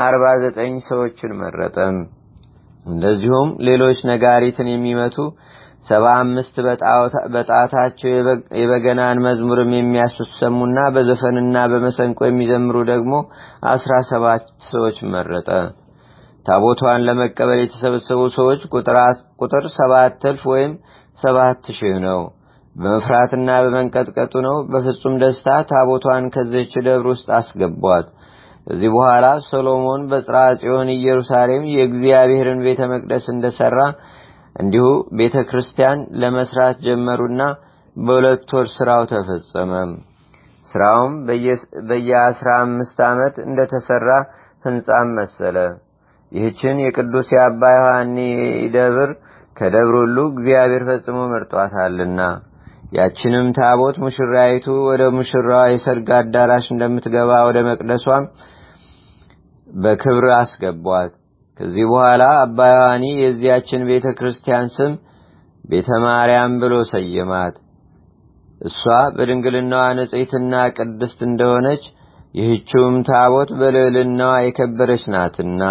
አርባ 0.05 0.25
ዘጠኝ 0.45 0.75
ሰዎችን 0.89 1.33
መረጠም። 1.43 1.97
እንደዚሁም 2.87 3.49
ሌሎች 3.69 3.99
ነጋሪትን 4.11 4.69
የሚመቱ 4.73 5.17
ሰባ 5.89 6.07
አምስት 6.23 6.55
በጣታቸው 7.35 8.09
የበገናን 8.61 9.23
መዝሙርም 9.27 9.71
የሚያስሰሙና 9.77 10.79
በዘፈንና 10.97 11.59
በመሰንቆ 11.73 12.19
የሚዘምሩ 12.27 12.79
ደግሞ 12.91 13.15
አስራ 13.75 13.95
ሰባት 14.11 14.45
ሰዎች 14.73 14.99
መረጠ። 15.15 15.49
ታቦቷን 16.47 17.05
ለመቀበል 17.07 17.59
የተሰበሰቡ 17.63 18.21
ሰዎች 18.37 18.61
ቁጥር 19.41 19.65
ሰባት 19.79 20.25
እልፍ 20.31 20.45
ወይም 20.53 20.75
ሰባት 21.19 21.65
ሺህ 21.79 21.97
ነው። 22.07 22.21
በመፍራትና 22.79 23.51
በመንቀጥቀጡ 23.65 24.33
ነው። 24.47 24.57
በፍጹም 24.73 25.15
ደስታ 25.23 25.49
ታቦቷን 25.71 26.27
ከዚች 26.35 26.73
ደብር 26.87 27.07
ውስጥ 27.13 27.29
አስገቧት። 27.39 28.07
ከዚህ 28.67 28.91
በኋላ 28.95 29.27
ሰሎሞን 29.49 30.03
በጽርሐ 30.11 30.43
ጽዮን 30.61 30.89
ኢየሩሳሌም 30.95 31.63
የእግዚአብሔርን 31.75 32.61
ቤተ 32.67 32.81
መቅደስ 32.93 33.27
እንደሰራ 33.35 33.79
እንዲሁ 34.57 34.87
ቤተ 35.19 35.37
ክርስቲያን 35.49 35.99
ለመስራት 36.23 36.77
ጀመሩና 36.87 37.43
በሁለት 37.97 38.51
ወር 38.57 38.67
ስራው 38.75 39.03
ተፈጸመ። 39.13 39.73
ስራውም 40.71 41.13
በየአስራ 41.89 42.49
አምስት 42.65 42.99
ዓመት 43.09 43.37
እንደተሰራ 43.47 44.09
ህንጻም 44.65 45.09
መሰለ። 45.19 45.57
ይህችን 46.33 46.77
የቅዱስ 46.85 47.29
የአባ 47.35 47.63
ዮሐኒ 47.77 48.17
ደብር 48.75 49.11
ከደብር 49.57 49.95
ሁሉ 50.01 50.17
እግዚአብሔር 50.33 50.83
ፈጽሞ 50.89 51.19
መርጧታልና 51.33 52.21
ያችንም 52.93 53.47
ታቦት 53.57 53.97
ሙሽራይቱ 54.05 54.67
ወደ 54.89 55.03
ሙሽራዋ 55.17 55.63
የሰርግ 55.69 56.09
አዳራሽ 56.19 56.67
እንደምትገባ 56.75 57.31
ወደ 57.49 57.59
መቅደሷም 57.69 58.25
በክብር 59.69 60.27
አስገቧት። 60.39 61.13
ከዚህ 61.61 61.85
በኋላ 61.91 62.25
አባ 62.43 62.59
የዚያችን 63.19 63.83
ቤተ 63.89 64.07
ክርስቲያን 64.19 64.67
ስም 64.77 64.93
ቤተ 65.65 65.89
ማርያም 66.05 66.53
ብሎ 66.63 66.75
ሰየማት። 66.93 67.55
እሷ 68.61 68.83
በድንግልናዋ 69.17 69.85
ንጽሕትና 69.99 70.55
ቅድስት 70.77 71.19
እንደሆነች 71.29 71.85
ይህችውም 72.35 72.97
ታቦት 73.09 73.51
በልዕልናዋ 73.61 74.33
የከበረች 74.41 75.05
ናትና 75.15 75.63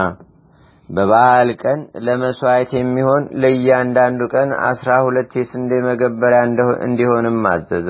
በበዓል 0.89 1.49
ቀን 1.61 1.79
ለመሥዋዕት 2.05 2.71
የሚሆን 2.77 3.23
ለእያንዳንዱ 3.41 4.21
ቀን 4.33 4.49
አስራ 4.67 4.91
ሁለት 5.05 5.31
የስንዴ 5.39 5.71
መገበሪያ 5.87 6.41
እንዲሆንም 6.87 7.39
አዘዘ። 7.51 7.89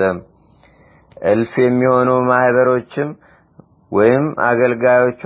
እልፍ 1.32 1.54
የሚሆኑ 1.66 2.10
ማኅበሮችም 2.30 3.10
ወይም 3.92 4.26
አገልጋዮቿ 4.48 5.24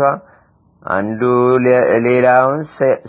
አንዱ 0.83 1.21
ሌላውን 2.05 2.59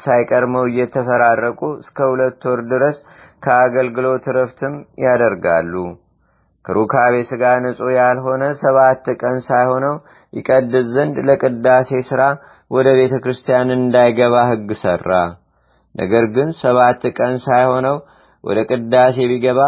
ሳይቀርመው 0.05 0.65
እየተፈራረቁ 0.71 1.61
እስከ 1.83 1.99
ሁለት 2.13 2.43
ወር 2.49 2.61
ድረስ 2.73 2.97
ከአገልግሎት 3.43 4.25
ረፍትም 4.37 4.75
ያደርጋሉ። 5.05 5.75
ከሩካቤ 6.65 7.15
ሥጋ 7.31 7.45
ንጹሕ 7.63 7.89
ያልሆነ 7.97 8.43
ሰባት 8.61 9.07
ቀን 9.23 9.37
ሳይሆነው 9.49 9.95
ይቀድስ 10.33 10.85
ዘንድ 10.95 11.17
ለቅዳሴ 11.29 11.91
ሥራ 12.11 12.23
ወደ 12.73 12.89
ቤተ 12.99 13.15
ክርስቲያን 13.25 13.71
እንዳይገባ 13.77 14.35
ሕግ 14.51 14.71
ሠራ። 14.83 15.11
ነገር 15.95 16.25
ግን 16.35 16.49
ሰባት 16.61 17.03
ቀን 17.19 17.35
ሳይሆነው 17.47 17.97
ወደ 18.45 18.59
ቅዳሴ 18.71 19.17
ቢገባ 19.31 19.61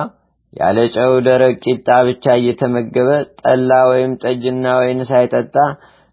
ያለ 0.52 0.78
ጨው 0.94 1.12
ደረቅ 1.26 1.54
ቂጣ 1.64 1.88
ብቻ 2.08 2.24
እየተመገበ 2.40 3.10
ጠላ 3.40 3.70
ወይም 3.90 4.12
ጠጅና 4.22 4.66
ወይን 4.80 5.00
ሳይጠጣ 5.10 5.54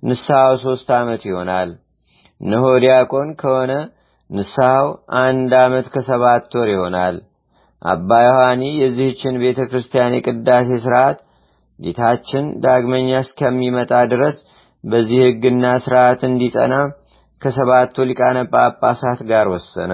ንስሐው 0.04 0.54
ሦስት 0.63 0.88
ዓመት 0.99 1.21
ይሆናል። 1.30 1.69
እነሆ 2.41 2.65
ዲያቆን 2.84 3.30
ከሆነ 3.41 3.71
ንስሐው 4.30 4.88
አንድ 5.21 5.51
ዓመት 5.63 5.88
ከሰባት 5.93 6.54
ወር 6.58 6.69
ይሆናል። 6.73 7.15
አባ 7.82 8.10
ዮሐኒ 8.25 8.63
የዚህችን 8.82 9.36
ቤተ 9.43 9.60
ክርስቲያን 9.69 10.15
የቅዳሴ 10.17 10.69
ሥርዓት 10.84 11.19
ጌታችን 11.80 12.45
ዳግመኛ 12.65 13.12
እስከሚመጣ 13.25 13.91
ድረስ 14.12 14.38
በዚህ 14.83 15.19
ሕግና 15.25 15.65
ሥርዓት 15.83 16.21
እንዲጸና 16.27 16.75
ከሰባቱ 17.41 18.03
ሊቃነ 18.09 18.37
ጳጳሳት 18.53 19.19
ጋር 19.29 19.47
ወሰነ። 19.53 19.93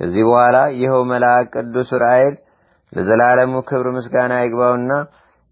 ከዚህ 0.00 0.22
በኋላ 0.28 0.56
ይኸው 0.80 1.02
መልአክ 1.10 1.46
ቅዱስ 1.56 1.88
ዑራኤል 1.96 2.34
ለዘላለሙ 2.92 3.54
ክብር 3.68 3.86
ምስጋና 3.96 4.34
ይግባውና 4.40 4.92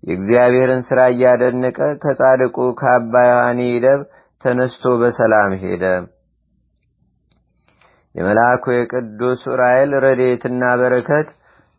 የእግዚአብሔርን 0.02 0.82
ሥራ 0.88 1.00
እያደነቀ 1.12 1.78
ከጻድቁ 2.02 2.56
ከአባ 2.80 3.14
ዮሐኒ 3.28 3.60
ደብ 3.84 4.00
ተነስቶ 4.44 4.84
በሰላም 5.00 5.52
ሄደ። 5.62 5.84
የመልአኩ 8.14 8.64
የቅዱስ 8.74 9.40
ዑራኤል 9.50 9.90
ረድኤትና 10.04 10.62
በረከት 10.80 11.28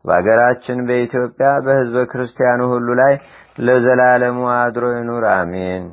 በአገራችን 0.05 0.79
በኢትዮጵያ 0.87 1.47
በሕዝበ 1.65 2.03
ክርስቲያኑ 2.11 2.61
ሁሉ 2.73 2.87
ላይ 3.01 3.13
ለዘላለሙ 3.59 4.39
አድሮ 4.57 4.83
ይኑር፣ 4.95 5.25
አሜን። 5.33 5.85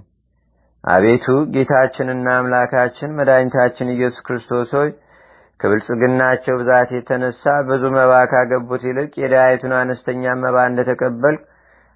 አቤቱ 0.84 1.26
ጌታችንና 1.54 2.26
አምላካችን 2.38 3.14
መድኃኒታችን 3.18 3.92
ኢየሱስ 3.94 4.24
ክርስቶስ 4.26 4.70
ሆይ 4.78 4.90
ከብልጽግናቸው 5.60 6.54
ብዛት 6.60 6.90
የተነሳ 6.94 7.44
ብዙ 7.68 7.82
መባ 7.96 8.12
ካገቡት 8.32 8.82
ይልቅ 8.88 9.10
የድሃይቱን 9.22 9.74
አነስተኛ 9.78 10.34
መባ 10.42 10.56
እንደተቀበል 10.70 11.36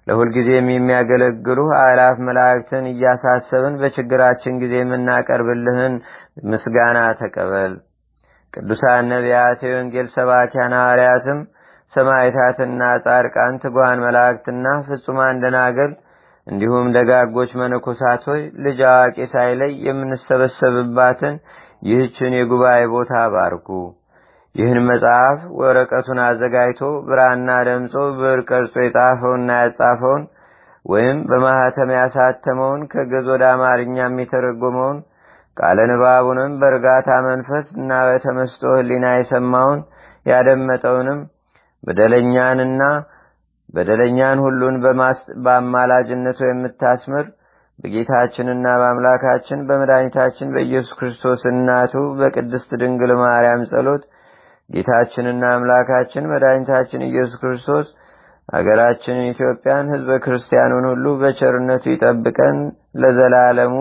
ለሁልጊዜም 0.07 0.67
የሚያገለግሉ 0.73 1.59
አእላፍ 1.79 2.17
መላእክትን 2.27 2.85
እያሳሰብን 2.93 3.75
በችግራችን 3.81 4.59
ጊዜ 4.63 4.73
የምናቀርብልህን 4.81 5.95
ምስጋና 6.51 6.99
ተቀበል። 7.21 7.73
ቅዱሳን 8.53 9.09
ነቢያት፣ 9.13 9.59
የወንጌል 9.67 10.07
ሰባኪያን 10.15 10.73
ሐዋርያትም፣ 10.79 11.39
ሰማዕታትና 11.93 12.81
ጻድቃን፣ 13.05 13.53
ትጉሃን 13.63 14.03
መላእክትና 14.05 14.65
ፍጹማን 14.87 15.41
ደናገል 15.43 15.91
እንዲሁም 16.49 16.85
ደጋጎች 16.95 17.51
መነኮሳት 17.59 18.21
ሆይ 18.29 18.41
ልጅ 18.65 18.79
አዋቂ 18.91 19.17
ሳይለይ 19.33 19.71
የምንሰበሰብባትን 19.87 21.35
ይህችን 21.89 22.31
የጉባኤ 22.37 22.81
ቦታ 22.93 23.13
ባርኩ። 23.33 23.67
ይህን 24.55 24.79
መጽሐፍ 24.87 25.39
ወረቀቱን 25.59 26.19
አዘጋጅቶ 26.25 26.79
ብራና 27.07 27.49
ደምጾ 27.67 27.93
ብዕር 28.17 28.39
ቀርጾ 28.49 28.73
የጻፈውና 28.83 29.49
ያጻፈውን 29.61 30.23
ወይም 30.85 31.17
በማኅተም 31.29 31.89
ያሳተመውን 31.97 32.81
ከግዕዝ 32.91 33.27
ወደ 33.33 33.43
አማርኛም 33.53 34.19
የተረጎመውን 34.21 34.97
ቃለ 35.57 35.79
ንባቡንም 35.91 36.51
በእርጋታ 36.61 37.09
መንፈስ 37.27 37.65
እና 37.79 37.91
በተመስጦ 38.09 38.61
ሕሊና 38.77 39.07
የሰማውን 39.15 39.79
ያደመጠውንም 40.25 41.19
በደለኛንና 41.83 42.81
በደለኛን 43.69 44.39
ሁሉን 44.45 44.75
በአማላጅነቱ 45.45 46.39
የምታስምር 46.47 47.25
በጌታችንና 47.79 48.67
በአምላካችን 48.79 49.59
በመድኃኒታችን 49.67 50.47
በኢየሱስ 50.55 50.93
ክርስቶስ 50.99 51.41
እናቱ 51.51 51.93
በቅድስት 52.19 52.71
ድንግል 52.81 53.11
ማርያም 53.21 53.61
ጸሎት 53.71 54.03
ጌታችንና 54.69 55.43
አምላካችን 55.53 56.29
መድኃኒታችን 56.31 57.07
ኢየሱስ 57.07 57.37
ክርስቶስ 57.43 57.87
አገራችንን 58.49 59.29
ኢትዮጵያን 59.31 59.89
ሕዝበ 59.93 60.11
ክርስቲያኑን 60.23 60.85
ሁሉ 60.91 61.05
በቸርነቱ 61.21 61.83
ይጠብቀን 61.93 62.57
ለዘላለሙ 63.01 63.75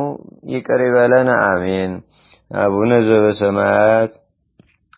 ይቅር 0.54 0.80
ይበለን። 0.86 1.28
አሜን። 1.42 1.92
አቡነ 2.58 2.90
ዘበሰማያት 3.08 4.12